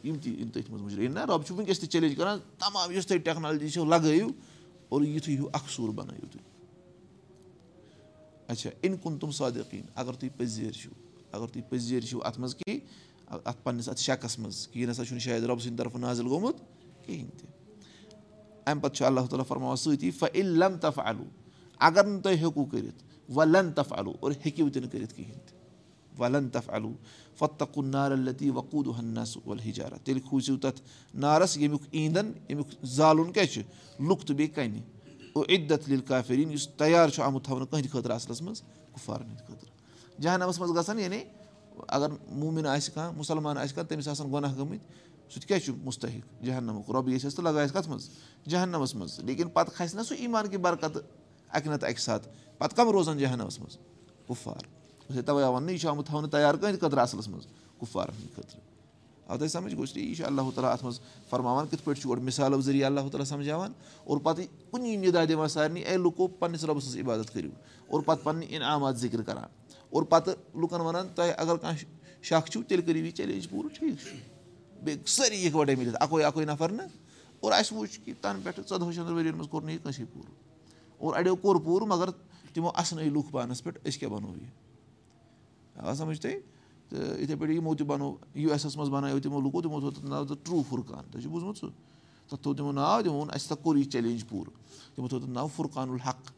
یِم 0.03 0.15
تہِ 0.23 0.39
یِن 0.39 0.49
تٔتھۍ 0.49 0.69
منٛز 0.69 0.81
مُجرٲیِن 0.81 1.13
نہ 1.13 1.19
رۄب 1.19 1.45
چھُ 1.45 1.55
وٕنکیٚس 1.55 1.79
تہِ 1.79 1.89
چیلینج 1.89 2.15
کران 2.17 2.39
تَمام 2.59 2.91
یُس 2.91 3.07
تۄہہِ 3.07 3.23
ٹیکنالجی 3.23 3.69
چھو 3.69 3.85
لگٲیِو 3.85 4.27
اور 4.89 5.01
یِتھُے 5.01 5.33
ہیوٗ 5.33 5.49
اکھ 5.53 5.71
سوٗر 5.71 5.89
بَنٲیِو 5.89 6.27
تُہۍ۔ 6.31 6.43
اچھا 8.47 8.69
اِن 8.81 8.97
کُن 9.01 9.17
تِم 9.19 9.31
صادقیٖن 9.31 9.85
اگر 9.95 10.13
تُہۍ 10.13 10.29
پٔزۍ 10.37 10.71
چھِو 10.71 10.91
اگر 11.31 11.47
تُہۍ 11.47 11.61
پٔزۍ 11.69 11.99
چھِو 12.07 12.19
اَتھ 12.23 12.39
منٛز 12.39 12.55
کہِ 12.55 12.79
اَتھ 13.27 13.63
پنٕنِس 13.63 13.89
اَتھ 13.89 14.01
شَکَس 14.01 14.39
منٛز 14.39 14.67
کِہیٖنۍ 14.67 14.87
نہ 14.87 14.93
سا 14.93 15.05
چھُنہٕ 15.05 15.23
شاید 15.23 15.43
رۄبہٕ 15.43 15.63
سٕنٛدِ 15.63 15.77
طرفہٕ 15.77 15.99
نازِل 15.99 16.27
گوٚمُت 16.27 16.55
کِہیٖنۍ 17.05 17.31
تہِ۔ 17.37 17.47
اَمہِ 18.65 18.81
پَتہٕ 18.83 18.95
چھُ 18.95 19.05
اللہ 19.05 19.25
تعالیٰ 19.29 19.45
فرماوان 19.47 19.75
سۭتی 19.77 20.09
علم 20.35 20.77
تف 20.81 20.99
علوٗ 20.99 21.27
اگر 21.79 22.03
نہٕ 22.03 22.21
تُہۍ 22.21 22.35
ہیٚکِو 22.35 22.65
کٔرِتھ 22.65 23.03
وَلن 23.35 23.71
تف 23.73 23.93
علوٗ 23.93 24.13
اور 24.19 24.31
ہیٚکِو 24.31 24.69
تہِ 24.69 24.81
نہٕ 24.81 24.91
کٔرِتھ 24.91 25.13
کِہیٖنۍ 25.15 25.45
تہِ 25.45 25.54
وَلن 26.19 26.49
تف 26.49 26.69
علوٗ 26.69 26.93
فتقُن 27.39 27.85
نار 27.91 28.11
لتی 28.11 28.49
وقوٗد 28.49 28.87
ہنس 28.99 29.37
ول 29.45 29.59
ہِجارا 29.59 29.97
تیٚلہِ 30.03 30.23
کھوٗژِو 30.29 30.57
تَتھ 30.57 30.81
نارَس 31.15 31.57
ییٚمیُک 31.57 31.81
ایٖنٛدَن 31.91 32.31
ییٚمیُک 32.49 32.85
زالُن 32.95 33.31
کیٛاہ 33.31 33.47
چھُ 33.53 33.61
لُکھ 34.07 34.25
تہٕ 34.25 34.35
بیٚیہِ 34.35 34.55
کَنہِ 34.55 34.81
عِدت 35.35 35.89
لِل 35.89 36.01
کافریٖن 36.07 36.51
یُس 36.51 36.67
تیار 36.67 37.09
چھُ 37.09 37.23
آمُت 37.23 37.43
تھاونہٕ 37.45 37.67
کٕہٕنٛدِ 37.67 37.91
خٲطرٕ 37.91 38.15
اَصلَس 38.15 38.41
منٛز 38.41 38.61
کُفارَن 38.93 39.27
ہٕنٛدِ 39.27 39.47
خٲطرٕ 39.47 40.21
جہانَمَس 40.21 40.59
منٛز 40.59 40.77
گژھان 40.77 40.99
یعنی 40.99 41.19
اگر 41.87 42.09
موٗمِن 42.29 42.65
آسہِ 42.65 42.93
کانٛہہ 42.93 43.17
مُسلمان 43.17 43.57
آسہِ 43.57 43.75
کانٛہہ 43.75 43.89
تٔمِس 43.89 44.07
آسان 44.07 44.31
گۄناہ 44.31 44.53
گٔمٕتۍ 44.57 44.79
سُہ 45.29 45.39
تہِ 45.39 45.47
کیٛاہ 45.47 45.59
چھُ 45.59 45.73
مُستحق 45.83 46.43
جہنمُک 46.43 46.89
رۄبہٕ 46.91 47.13
گژھٮ۪س 47.13 47.35
تہٕ 47.35 47.43
لگایس 47.43 47.71
کَتھ 47.71 47.89
منٛز 47.89 48.09
جہنمَس 48.49 48.95
منٛز 48.95 49.19
لیکِن 49.19 49.49
پَتہٕ 49.49 49.75
کھسہِ 49.75 49.97
نہ 49.97 50.03
سُہ 50.03 50.15
ایٖمان 50.19 50.47
کہِ 50.49 50.57
برکت 50.57 50.97
اَکہِ 51.49 51.67
نَتہٕ 51.71 51.89
اَکہِ 51.89 52.01
ساتہٕ 52.01 52.31
پَتہٕ 52.57 52.75
کَم 52.77 52.89
روزان 52.89 53.17
جہنمَس 53.17 53.59
منٛز 53.59 53.77
کُفار 54.27 54.65
تَوے 55.25 55.43
آو 55.43 55.53
وَننہٕ 55.53 55.71
یہِ 55.71 55.79
چھُ 55.79 55.89
آمُت 55.89 56.05
تھاونہٕ 56.07 56.31
تَیار 56.31 56.53
کٕہٕنٛدِ 56.53 56.79
خٲطرٕ 56.79 57.01
اَصلَس 57.01 57.27
منٛز 57.27 57.45
کُفارَن 57.79 58.13
ہٕنٛدِ 58.15 58.35
خٲطرٕ 58.35 58.61
آو 59.27 59.37
تۄہہِ 59.37 59.49
سَمجھ 59.49 59.75
گوٚو 59.75 59.99
یہِ 59.99 60.15
چھُ 60.15 60.25
اللہ 60.25 60.49
تعالیٰ 60.55 60.71
اَتھ 60.71 60.83
منٛز 60.83 60.99
فرماوان 61.29 61.67
کِتھ 61.67 61.83
پٲٹھۍ 61.83 62.01
چھُ 62.01 62.09
گۄڈٕ 62.09 62.23
مِثالو 62.23 62.61
ذٔریعہٕ 62.61 62.89
اللہ 62.89 63.09
تعالیٰ 63.09 63.25
سَمجاوان 63.27 63.71
اور 64.03 64.17
پَتہٕ 64.23 64.71
کُنی 64.71 64.95
نِدا 64.97 65.23
دِوان 65.29 65.49
سارنٕے 65.49 65.81
اے 65.81 65.97
لُکو 65.97 66.27
پَنٕنِس 66.27 66.63
رۄبہٕ 66.63 66.81
سٕنٛز 66.81 66.97
عبادت 66.97 67.33
کٔرِو 67.33 67.49
اور 67.87 68.01
پَتہٕ 68.01 68.23
پَنٕنۍ 68.23 68.45
اِنعامات 68.49 68.97
ذِکِر 68.99 69.21
کَران 69.21 69.49
اور 69.89 70.03
پَتہٕ 70.03 70.59
لُکَن 70.61 70.81
وَنان 70.81 71.07
تۄہہِ 71.15 71.33
اگر 71.37 71.57
کانٛہہ 71.57 71.85
شَک 72.21 72.49
چھُو 72.51 72.61
تیٚلہِ 72.63 72.85
کٔرِو 72.85 73.05
یہِ 73.05 73.11
چیلینج 73.15 73.49
پوٗرٕ 73.49 73.69
ٹھیٖک 73.75 73.99
چھُ 74.03 74.15
بیٚیہِ 74.83 75.07
سٲری 75.07 75.45
یِکوَٹَے 75.45 75.75
مِلِتھ 75.75 75.97
اَکوے 76.01 76.23
اَکوے 76.23 76.45
نَفر 76.45 76.69
نہٕ 76.69 76.87
اور 77.39 77.51
اَسہِ 77.51 77.77
وٕچھ 77.77 77.99
کہِ 78.05 78.13
تَنہٕ 78.21 78.43
پٮ۪ٹھٕ 78.43 78.67
ژۄدہو 78.69 78.91
شَتھ 78.91 79.11
ؤرۍ 79.11 79.25
یَن 79.25 79.35
منٛز 79.35 79.49
کوٚر 79.49 79.63
نہٕ 79.63 79.73
یہِ 79.73 79.81
کٲنٛسے 79.83 80.05
پوٗرٕ 80.13 80.31
اور 80.97 81.15
اَڑیو 81.15 81.35
کوٚر 81.35 81.59
پوٗرٕ 81.63 81.87
مگر 81.87 82.09
تِمو 82.53 82.71
اَسنٲے 82.75 83.09
لُکھ 83.09 83.31
پانَس 83.31 83.63
پٮ۪ٹھ 83.63 83.79
أسۍ 83.87 83.99
کیٛاہ 83.99 84.13
بَنو 84.13 84.33
یہِ 84.41 84.64
سَمٕجھ 85.75 86.21
تۄہہِ 86.21 86.39
تہٕ 86.89 87.19
یِتھَے 87.21 87.35
پٲٹھۍ 87.35 87.53
یِمو 87.55 87.75
تہِ 87.75 87.85
بَنوو 87.87 88.15
یوٗ 88.35 88.51
ایس 88.51 88.65
منٛز 88.75 88.89
بَنایو 88.89 89.19
تِمو 89.19 89.39
لُکو 89.41 89.61
تِمو 89.61 89.79
تھوٚو 89.79 89.91
تَتھ 89.91 90.05
ناو 90.05 90.25
تہٕ 90.25 90.37
ٹرٛوٗ 90.43 90.63
فُرقان 90.69 91.03
تۄہہِ 91.11 91.21
چھُو 91.23 91.29
بوٗزمُت 91.29 91.57
سُہ 91.57 91.69
تَتھ 92.29 92.41
تھوٚو 92.41 92.55
تِمو 92.55 92.71
ناو 92.71 93.01
تِمو 93.01 93.15
ووٚن 93.15 93.29
اَسہِ 93.33 93.45
ہسا 93.45 93.55
کوٚر 93.55 93.77
یہِ 93.77 93.91
چیلینج 93.91 94.27
پوٗرٕ 94.27 94.51
تِمو 94.95 95.07
تھوٚو 95.07 95.21
تَتھ 95.21 95.29
ناو 95.29 95.47
فُرقان 95.55 95.89
الحق 95.89 96.31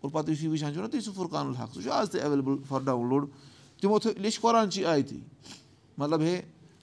اور 0.00 0.10
پَتہٕ 0.10 0.30
یُس 0.30 0.42
یہِ 0.42 0.50
وٕچھان 0.50 0.72
چھُو 0.72 0.82
نہ 0.82 0.86
تُہۍ 0.86 1.00
سُہ 1.00 1.12
فُرقان 1.16 1.46
الحق 1.46 1.74
سُہ 1.74 1.82
چھُ 1.82 1.90
آز 1.90 2.10
تہِ 2.10 2.20
ایویلیبٕل 2.20 2.56
فار 2.68 2.80
ڈاوُن 2.84 3.08
لوڈ 3.08 3.28
تِمو 3.80 3.98
تھٲو 3.98 4.10
لیٚچھ 4.16 4.40
قۄرانچی 4.40 4.84
آیتٕے 4.84 5.18
مطلب 5.98 6.20
ہے 6.20 6.40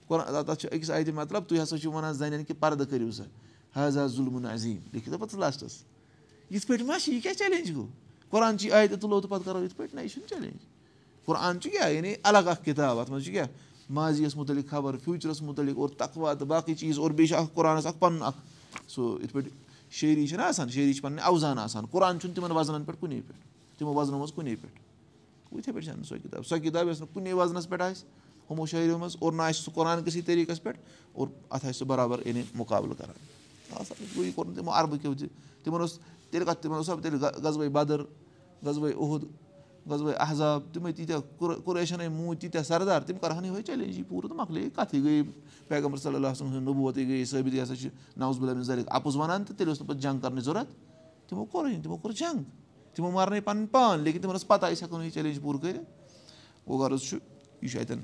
قۄران 0.08 0.44
تَتھ 0.46 0.60
چھُ 0.60 0.68
أکِس 0.72 0.90
آیتہِ 0.90 1.14
مطلب 1.14 1.44
تُہۍ 1.48 1.62
ہسا 1.62 1.78
چھِو 1.78 1.92
وَنان 1.92 2.12
زَنٮ۪ن 2.12 2.44
کہِ 2.44 2.58
پَردٕ 2.60 2.90
کٔرِو 2.90 3.10
سا 3.10 3.24
حظ 3.76 3.98
حظ 3.98 4.16
ظُلمُن 4.16 4.46
عظیٖم 4.46 4.80
لیکھِو 4.92 5.18
پَتہٕ 5.18 5.38
لاسٹَس 5.38 5.82
یِتھ 6.50 6.66
پٲٹھۍ 6.66 6.86
ما 6.86 6.98
چھِ 6.98 7.12
یہِ 7.12 7.22
کیٛاہ 7.22 7.34
چیلینج 7.38 7.74
گوٚو 7.74 7.86
قۄرانچی 8.30 8.70
آیتہِ 8.72 9.00
تُلو 9.00 9.20
تہٕ 9.20 9.30
پَتہٕ 9.30 9.44
کَرو 9.44 9.62
یِتھ 9.64 9.76
پٲٹھۍ 9.76 9.94
نہ 9.94 10.00
یہِ 10.00 10.10
چھُنہٕ 10.10 10.28
چیلینج 10.28 10.71
قۄران 11.24 11.60
چھُ 11.60 11.70
کیٛاہ 11.70 11.90
یعنی 11.90 12.14
الگ 12.22 12.48
اکھ 12.52 12.64
کِتاب 12.64 12.98
اَتھ 12.98 13.10
منٛز 13.10 13.24
چھُ 13.24 13.32
کیٛاہ 13.32 13.48
ماضی 13.90 14.24
یَس 14.24 14.36
مُتعلِق 14.36 14.70
خبر 14.70 14.96
فیوٗچرَس 15.04 15.42
مُتعلِق 15.42 15.78
اور 15.78 15.88
تقوا 15.88 16.32
تہٕ 16.34 16.46
باقٕے 16.46 16.74
چیٖز 16.74 16.98
اور 16.98 17.10
بیٚیہِ 17.10 17.28
چھُ 17.28 17.36
اکھ 17.42 17.54
قۄرانَس 17.54 17.86
اکھ 17.86 17.98
پَنُن 17.98 18.22
اکھ 18.22 18.36
سُہ 18.88 19.18
یِتھ 19.22 19.32
پٲٹھۍ 19.32 19.50
شٲعری 19.90 20.26
چھِنہ 20.26 20.42
آسان؟ 20.42 20.68
شٲعری 20.70 20.92
چھِ 20.92 21.02
پَنٕنۍ 21.02 21.22
اَوزان 21.22 21.58
آسان. 21.58 21.86
قۄران 21.86 22.20
چھُنہٕ 22.20 22.34
تِمن 22.36 22.50
وَزنَن 22.50 22.84
پٮ۪ٹھ 22.84 23.00
کُنے 23.00 23.20
پٮ۪ٹھ 23.26 23.78
تِمو 23.78 23.94
وَزنو 23.94 24.18
منٛز 24.18 24.32
کُنے 24.32 24.54
پٮ۪ٹھ 24.60 24.78
یِتھٕے 25.56 25.72
پٲٹھۍ 25.72 25.84
چھَنہٕ 25.84 26.04
سۄ 26.04 26.18
کِتاب. 26.22 26.46
سۄ 26.46 26.58
کِتاب 26.62 26.88
یۄس 26.88 27.00
نہٕ 27.00 27.14
کُنے 27.14 27.32
وَزنَس 27.32 27.68
پٮ۪ٹھ 27.68 27.82
آسہِ 27.82 28.04
ہُمو 28.50 28.66
شٲعریو 28.66 28.98
منٛز 28.98 29.16
اور 29.20 29.32
نہ 29.32 29.42
آسہِ 29.42 29.64
سُہ 29.64 29.72
قۄران 29.74 30.04
کِسٕے 30.04 30.20
طٔریٖقَس 30.20 30.62
پٮ۪ٹھ 30.62 30.78
اور 31.12 31.28
اَتھ 31.50 31.66
آسہِ 31.66 31.74
سُہ 31.74 31.84
بَرابر 31.84 32.26
یعنی 32.26 32.42
مُقابلہٕ 32.54 32.96
کَران 32.98 33.14
یہِ 34.16 34.34
کوٚر 34.34 34.46
نہٕ 34.46 34.56
تِمو 34.56 34.72
عربہٕ 34.72 34.98
کیو 35.02 35.14
تہِ 35.14 35.28
تِمن 35.64 35.80
اوس 35.80 35.98
تیٚلہِ 36.30 36.46
کَتھ 36.48 36.62
تِمن 36.62 36.76
اوس 36.76 36.90
تیٚلہِ 37.02 37.20
غزوے 37.42 37.68
بدر 37.68 38.00
غزوے 38.62 38.92
عہد 38.92 39.24
غزوے 39.90 40.12
احزاب 40.14 40.62
تِمے 40.72 40.92
تیٖتیٛاہ 40.92 41.58
قُریشَنٕے 41.64 42.08
موٗدۍ 42.08 42.40
تیٖتیٛاہ 42.40 42.64
سردار 42.64 43.00
تِم 43.06 43.18
کَرہن 43.18 43.44
یِہوے 43.44 43.62
چیلینجی 43.62 44.02
پوٗرٕ 44.08 44.28
تہٕ 44.28 44.36
مۄکلے 44.36 44.68
کَتھٕے 44.74 45.02
گٔے 45.02 45.22
پیغمبر 45.68 45.98
صلی 45.98 46.14
اللہ 46.14 46.34
سٕنٛز 46.38 46.62
نبوتٕے 46.62 47.06
گٔے 47.08 47.24
ثٲبِت 47.24 47.54
یہِ 47.54 47.62
ہسا 47.62 47.76
چھِ 47.76 47.88
نوز 48.16 48.38
بُلٲمِس 48.38 48.66
ذٔریعہٕ 48.66 48.94
اَپُز 48.96 49.16
وَنان 49.16 49.44
تہٕ 49.44 49.56
تیٚلہِ 49.56 49.70
اوس 49.70 49.80
نہٕ 49.80 49.88
پَتہٕ 49.88 50.00
جنٛگ 50.02 50.20
کَرنٕچ 50.20 50.44
ضوٚرتھ 50.44 50.70
تِمو 51.28 51.44
کوٚرُے 51.44 51.72
نہٕ 51.72 51.82
تِمو 51.82 51.96
کوٚر 51.96 52.12
جنٛگ. 52.14 52.42
تِمو 52.94 53.10
مارنٲے 53.10 53.40
پَنٕنۍ 53.40 53.66
پان 53.70 54.00
لیکِن 54.00 54.20
تِمن 54.22 54.34
ٲس 54.34 54.46
پَتہ 54.46 54.66
أسۍ 54.66 54.82
ہٮ۪کو 54.82 54.96
نہٕ 54.96 55.04
یہِ 55.04 55.12
چیلینج 55.14 55.40
پوٗرٕ 55.42 55.60
کٔرِتھ 55.60 55.84
گوٚو 56.68 56.78
غرض 56.78 57.02
چھُ 57.02 57.18
یہِ 57.62 57.70
چھُ 57.70 57.80
اَتٮ۪ن 57.80 58.00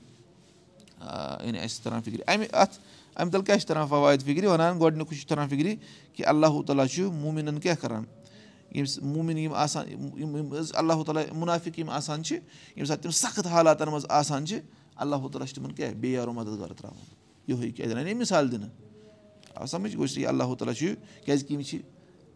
یعنی 1.46 1.58
اَسہِ 1.58 1.84
تَران 1.84 2.02
فِکرِ 2.02 2.22
اَمہِ 2.26 2.46
اَتھ 2.52 2.78
اَمہِ 3.14 3.32
تَل 3.32 3.42
کیٛاہ 3.42 3.58
چھِ 3.58 3.68
تَران 3.68 3.86
فوایِد 3.88 4.22
فِکرِ 4.22 4.46
وَنان 4.46 4.78
گۄڈٕنیُکُے 4.80 5.16
چھُ 5.16 5.28
تَران 5.28 5.48
فِکرِ 5.48 5.74
کہِ 6.14 6.26
اللہُ 6.26 6.64
تعالیٰ 6.66 6.86
چھُ 6.86 7.10
موٗمِنَن 7.12 7.60
کیٛاہ 7.60 7.76
کَران 7.80 8.04
ییٚمِس 8.74 8.98
موٗمِن 9.02 9.38
یِم 9.38 9.52
آسان 9.54 9.88
یِم 9.88 10.52
اللہُ 10.74 11.04
تعالیٰ 11.04 11.24
مُنافِق 11.34 11.78
یِم 11.78 11.90
آسان 11.90 12.24
چھِ 12.24 12.34
ییٚمہِ 12.34 12.86
ساتہٕ 12.88 13.02
تِم 13.02 13.10
سخت 13.10 13.46
حالاتَن 13.46 13.88
منٛز 13.88 14.06
آسان 14.08 14.46
چھِ 14.46 14.60
اللہُ 14.96 15.30
تعالیٰ 15.32 15.46
چھُ 15.48 15.54
تِمَن 15.54 15.72
کیٛاہ 15.72 15.92
بیٚیہِ 15.92 16.16
یارو 16.16 16.32
مَدَدگار 16.32 16.72
ترٛاوُن 16.76 17.04
یِہوے 17.48 17.70
کیٛازِ 17.70 17.94
اَنے 17.94 18.14
مِثال 18.14 18.52
دِنہٕ 18.52 18.68
آ 19.54 19.66
سَمٕجھ 19.66 20.18
یہِ 20.18 20.26
اللہُ 20.26 20.56
تعالیٰ 20.56 20.74
چھُ 20.74 20.94
کیٛازِکہِ 21.24 21.52
یِم 21.52 21.62
چھِ 21.62 21.78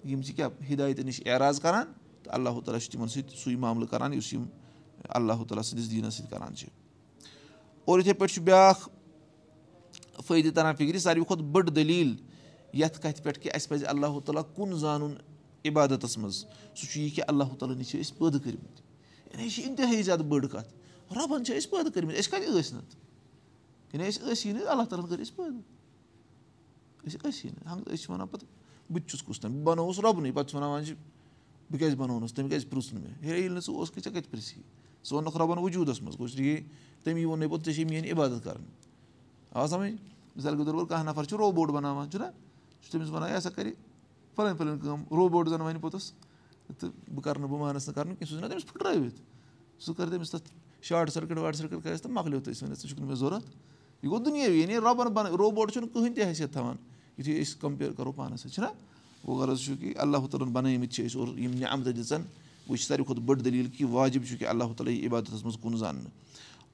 یِم 0.05 0.23
چھِ 0.23 0.35
کیٛاہ 0.37 0.51
ہِدایتہٕ 0.71 1.05
نِش 1.05 1.21
اعراض 1.27 1.61
کَران 1.61 1.87
تہٕ 2.23 2.35
اللہُ 2.35 2.63
تعالیٰ 2.65 2.81
چھُ 2.81 2.93
تِمَن 2.93 3.09
سۭتۍ 3.09 3.37
سُے 3.45 3.57
معاملہٕ 3.57 3.89
کَران 3.91 4.15
یُس 4.15 4.33
یِم 4.33 4.45
اللہُ 5.09 5.47
تعالیٰ 5.49 5.65
سٕنٛدِس 5.65 5.91
دیٖنَس 5.91 6.15
سۭتۍ 6.15 6.31
کَران 6.31 6.55
چھِ 6.57 6.69
اور 7.85 7.99
یِتھَے 7.99 8.13
پٲٹھۍ 8.13 8.35
چھُ 8.35 8.43
بیٛاکھ 8.43 8.89
فٲیدٕ 10.27 10.55
تَران 10.55 10.75
فِکرِ 10.77 11.01
ساروی 11.01 11.25
کھۄتہٕ 11.25 11.47
بٔڑ 11.53 11.69
دٔلیٖل 11.69 12.15
یَتھ 12.73 13.01
کَتھِ 13.01 13.23
پٮ۪ٹھ 13.23 13.41
کہِ 13.41 13.51
اَسہِ 13.55 13.69
پَزِ 13.69 13.87
اللہُ 13.87 14.21
تعالیٰ 14.21 14.43
کُن 14.55 14.79
زانُن 14.79 15.15
عبادتَس 15.65 16.19
منٛز 16.19 16.35
سُہ 16.75 16.87
چھُ 16.87 17.01
یہِ 17.01 17.15
کہِ 17.15 17.25
اللہُ 17.29 17.57
تعالیٰ 17.59 17.77
نِش 17.79 17.91
چھِ 17.91 18.01
أسۍ 18.01 18.19
پٲدٕ 18.19 18.41
کٔرمٕتۍ 18.45 18.83
یعنی 19.33 19.43
یہِ 19.43 19.51
چھِ 19.55 19.65
اِنتہٲیی 19.65 20.03
زیادٕ 20.03 20.25
بٔڑ 20.29 20.47
کَتھ 20.47 20.69
رۄبَن 21.17 21.45
چھِ 21.45 21.57
أسۍ 21.57 21.71
پٲدٕ 21.71 21.93
کٔرمٕتۍ 21.95 22.19
أسۍ 22.19 22.31
کَتہِ 22.31 22.49
ٲسۍ 22.49 22.75
نہٕ 22.75 22.85
یعنی 23.93 24.09
أسۍ 24.09 24.23
ٲسی 24.33 24.53
نہٕ 24.53 24.69
اللہ 24.69 24.85
تعالیٰ 24.85 25.05
ہَن 25.05 25.11
کٔرۍ 25.11 25.23
أسۍ 25.23 25.37
پٲدٕ 25.37 25.61
أسۍ 27.07 27.19
ٲسی 27.25 27.49
نہٕ 27.49 27.73
ہنٛگ 27.73 27.89
أسۍ 27.89 28.03
چھِ 28.03 28.11
وَنان 28.11 28.27
پَتہٕ 28.29 28.49
بہٕ 28.91 29.01
تہِ 29.03 29.09
چھُس 29.11 29.23
کُس 29.23 29.41
تام 29.41 29.53
بہٕ 29.53 29.65
بَنووُس 29.65 29.99
رۄبنٕے 29.99 30.33
پَتہٕ 30.33 30.49
چھِ 30.49 30.57
وَنان 30.57 30.71
وۄنۍ 30.71 30.85
چھِ 30.87 30.95
بہٕ 31.71 31.79
کیازِ 31.79 31.97
بَنوونَس 31.97 32.35
تٔمۍ 32.35 32.49
کیازِ 32.49 32.69
پِرٛژھ 32.71 32.95
نہٕ 32.95 33.03
مےٚ 33.03 33.23
ہے 33.23 33.39
ییٚلہِ 33.39 33.53
نہٕ 33.53 33.61
ژٕ 33.67 33.75
اوسکھٕے 33.75 34.01
ژےٚ 34.01 34.13
کَتہِ 34.15 34.31
پِرٛژھی 34.31 34.63
ژٕ 35.05 35.13
ووٚنُکھ 35.13 35.37
رۄبَن 35.37 35.59
وجوٗدَس 35.59 36.03
منٛز 36.03 36.19
گوٚژھ 36.19 36.41
یہِ 36.41 36.61
تٔمی 37.05 37.25
ووٚنُے 37.25 37.49
پوٚت 37.49 37.65
ژےٚ 37.65 37.75
چھے 37.75 37.85
میٛٲنۍ 37.85 38.13
عبادت 38.13 38.45
کَرٕنۍ 38.45 38.71
آ 39.51 39.67
سَمٕجھ 39.67 39.95
مِثال 40.37 40.57
کے 40.57 40.65
طور 40.65 40.75
پر 40.75 40.85
کانٛہہ 40.89 41.11
نَفر 41.11 41.25
چھُ 41.25 41.37
روبوٹ 41.39 41.71
بَناوان 41.71 42.11
چھُنہ 42.11 42.25
سُہ 42.25 42.83
چھُ 42.83 42.91
تٔمِس 42.93 43.11
وَنان 43.11 43.31
یہِ 43.31 43.39
ہسا 43.39 43.51
کَرِ 43.51 43.73
پھلٲنۍ 44.37 44.57
پھلٲنۍ 44.57 44.81
کٲم 44.83 45.03
روبوٹ 45.17 45.49
زَن 45.49 45.61
وَنہِ 45.61 45.81
پوٚتُس 45.81 46.13
تہٕ 46.79 46.91
بہٕ 47.15 47.23
کَرٕ 47.25 47.39
نہٕ 47.39 47.49
بہٕ 47.49 47.61
مانَس 47.61 47.89
نہٕ 47.89 47.95
کَرُن 47.95 48.15
کینٛہہ 48.15 48.29
سُہ 48.29 48.37
چھُنہ 48.37 48.49
تٔمِس 48.49 48.67
پھٕٹرٲوِتھ 48.67 49.21
سُہ 49.83 49.95
کَرِ 49.95 50.11
تٔمِس 50.11 50.31
تَتھ 50.31 50.49
شاٹ 50.83 51.11
سٔرکِٹ 51.13 51.39
واٹ 51.39 51.57
سٔرکِٹ 51.57 51.85
کَرٮ۪س 51.85 52.03
تہٕ 52.03 52.13
مۄکلیو 52.13 52.41
تٔمِس 52.41 52.63
ؤنِتھ 52.63 52.81
ژٕ 52.81 52.89
چھُکھ 52.89 53.01
نہٕ 53.01 53.09
مےٚ 53.09 53.17
ضوٚرَتھ 53.17 53.47
یہِ 54.03 54.11
گوٚو 54.11 54.25
دُنیاوی 54.25 54.61
یعنی 54.61 54.77
رۄبَن 54.77 55.13
بَنٲے 55.15 55.37
روبوٹ 55.39 55.73
چھُنہٕ 55.73 55.89
کٕہٕنۍ 55.93 56.15
تہِ 56.15 56.25
حیثیت 56.25 56.53
تھاوان 56.53 56.77
یُتھُے 57.19 57.41
أسۍ 57.41 57.61
کَمپِیَر 57.61 57.93
کَرو 57.97 58.13
پانَس 58.13 58.41
سۭتۍ 58.41 58.55
چھِنہ 58.55 58.67
گوٚو 59.27 59.39
غرض 59.39 59.61
چھُ 59.65 59.77
کہِ 59.81 59.93
اللہُ 59.97 60.29
تعالٰی 60.31 60.47
ہَن 60.47 60.53
بَنٲومٕتۍ 60.53 60.91
چھِ 60.93 61.07
أسۍ 61.07 61.19
اور 61.19 61.29
یِم 61.39 61.55
نعمتہٕ 61.61 61.93
دِژَن 61.93 62.23
وۄنۍ 62.67 62.77
چھِ 62.77 62.87
ساروی 62.87 63.05
کھۄتہٕ 63.05 63.25
بٔڑ 63.25 63.37
دٔلیٖل 63.37 63.69
کہِ 63.77 63.87
واجِب 63.91 64.25
چھُ 64.29 64.39
کہِ 64.39 64.49
اللہُ 64.49 64.75
تعالیٰ 64.77 64.95
یی 64.95 65.07
عبادتَس 65.07 65.45
منٛز 65.45 65.59
کُن 65.63 65.77
زاننہٕ 65.77 66.11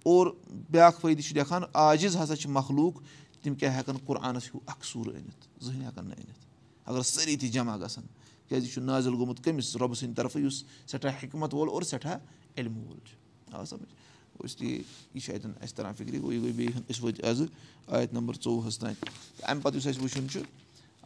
اور 0.03 0.27
بیٛاکھ 0.71 1.01
فٲیدٕ 1.01 1.23
چھُ 1.23 1.35
لیکھان 1.37 1.63
عاجِز 1.75 2.17
ہسا 2.17 2.37
چھِ 2.37 2.51
مخلوٗق 2.51 3.01
تِم 3.43 3.55
کیٛاہ 3.55 3.79
ہٮ۪کَن 3.79 3.97
قۄرآنَس 4.07 4.45
ہیوٗ 4.45 4.61
اَکھ 4.67 4.87
سوٗرٕ 4.87 5.15
أنِتھ 5.15 5.65
زٕہٕنۍ 5.65 5.87
ہٮ۪کَن 5.87 6.07
نہٕ 6.09 6.19
أنِتھ 6.19 6.48
اگر 6.89 7.03
سٲری 7.03 7.37
تہِ 7.37 7.51
جمع 7.51 7.77
گژھن 7.77 8.03
کیٛازِ 8.49 8.67
یہِ 8.67 8.75
چھُ 8.75 8.83
نازِل 8.83 9.15
گوٚمُت 9.15 9.45
کٔمِس 9.45 9.77
رۄبہٕ 9.77 9.95
سٕنٛدِ 9.95 10.17
طرفہٕ 10.17 10.43
یُس 10.43 10.65
سٮ۪ٹھاہ 10.87 11.13
حکمت 11.23 11.55
وول 11.55 11.69
اور 11.69 11.83
سٮ۪ٹھاہ 11.83 12.19
علمہٕ 12.57 12.87
وول 12.87 12.99
چھُ۔ 12.99 13.17
آ 13.55 13.63
گوٚو 13.63 14.45
اس 14.45 14.61
لیے 14.61 14.83
یہِ 15.15 15.23
چھُ 15.23 15.35
اَتٮ۪ن 15.35 15.53
اَسہِ 15.63 15.77
تَران 15.77 15.95
فِکرِ 15.95 16.19
گوٚو 16.21 16.33
یہِ 16.33 16.43
گٔے 16.43 16.53
بیٚیہِ 16.53 16.91
أسۍ 16.91 17.05
وٲتۍ 17.05 17.29
آزٕ 17.29 17.47
آیت 17.87 18.13
نمبر 18.13 18.35
ژوٚوُہَس 18.35 18.79
تانۍ 18.79 18.95
اَمہِ 19.43 19.63
پَتہٕ 19.63 19.77
یُس 19.77 19.87
اَسہِ 19.87 20.03
وٕچھُن 20.03 20.29
چھُ 20.29 20.41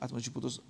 اَتھ 0.01 0.13
منٛز 0.13 0.25
چھُ 0.25 0.33
پوٚتُس 0.33 0.61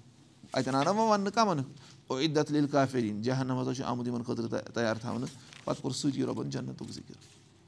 اَتٮ۪ن 0.52 0.74
آو 0.74 0.82
نہ 0.82 0.88
وۄنۍ 0.88 1.10
وَننہٕ 1.10 1.32
کَمَن 1.32 3.22
جہنم 3.22 3.62
ہسا 3.62 3.74
چھُ 3.74 3.84
آمُت 3.84 4.06
یِمن 4.06 4.22
خٲطرٕ 4.22 4.72
تَیار 4.74 4.96
تھاونہٕ۔ 4.96 5.28
پَتہٕ 5.64 5.82
کوٚر 5.82 5.94
سۭتی 5.94 6.22
رۄبَن 6.22 6.50
جنتُک 6.50 6.90
ذِکِر۔ 6.90 7.14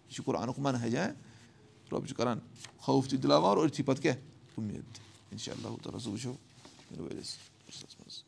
یہِ 0.07 0.15
چھُ 0.15 0.25
قۄرانُک 0.25 0.59
مَنہج 0.59 0.97
رۄب 1.93 2.07
چھُ 2.07 2.17
کَران 2.17 2.39
خوف 2.79 3.09
تہِ 3.09 3.23
دِلاوان 3.23 3.59
اور 3.59 3.69
أتھی 3.69 3.85
پَتہٕ 3.85 4.03
کیٛاہ؟ 4.03 4.17
اُمید۔ 4.57 4.95
تہِ 4.95 5.03
اِنشاء 5.31 5.53
اللہ 5.53 5.69
تعالیٰ۔ 5.83 6.01
سُہ 6.01 6.11
وٕچھو 6.11 6.35
ؤرِس 6.91 7.31
منٛز 8.01 8.23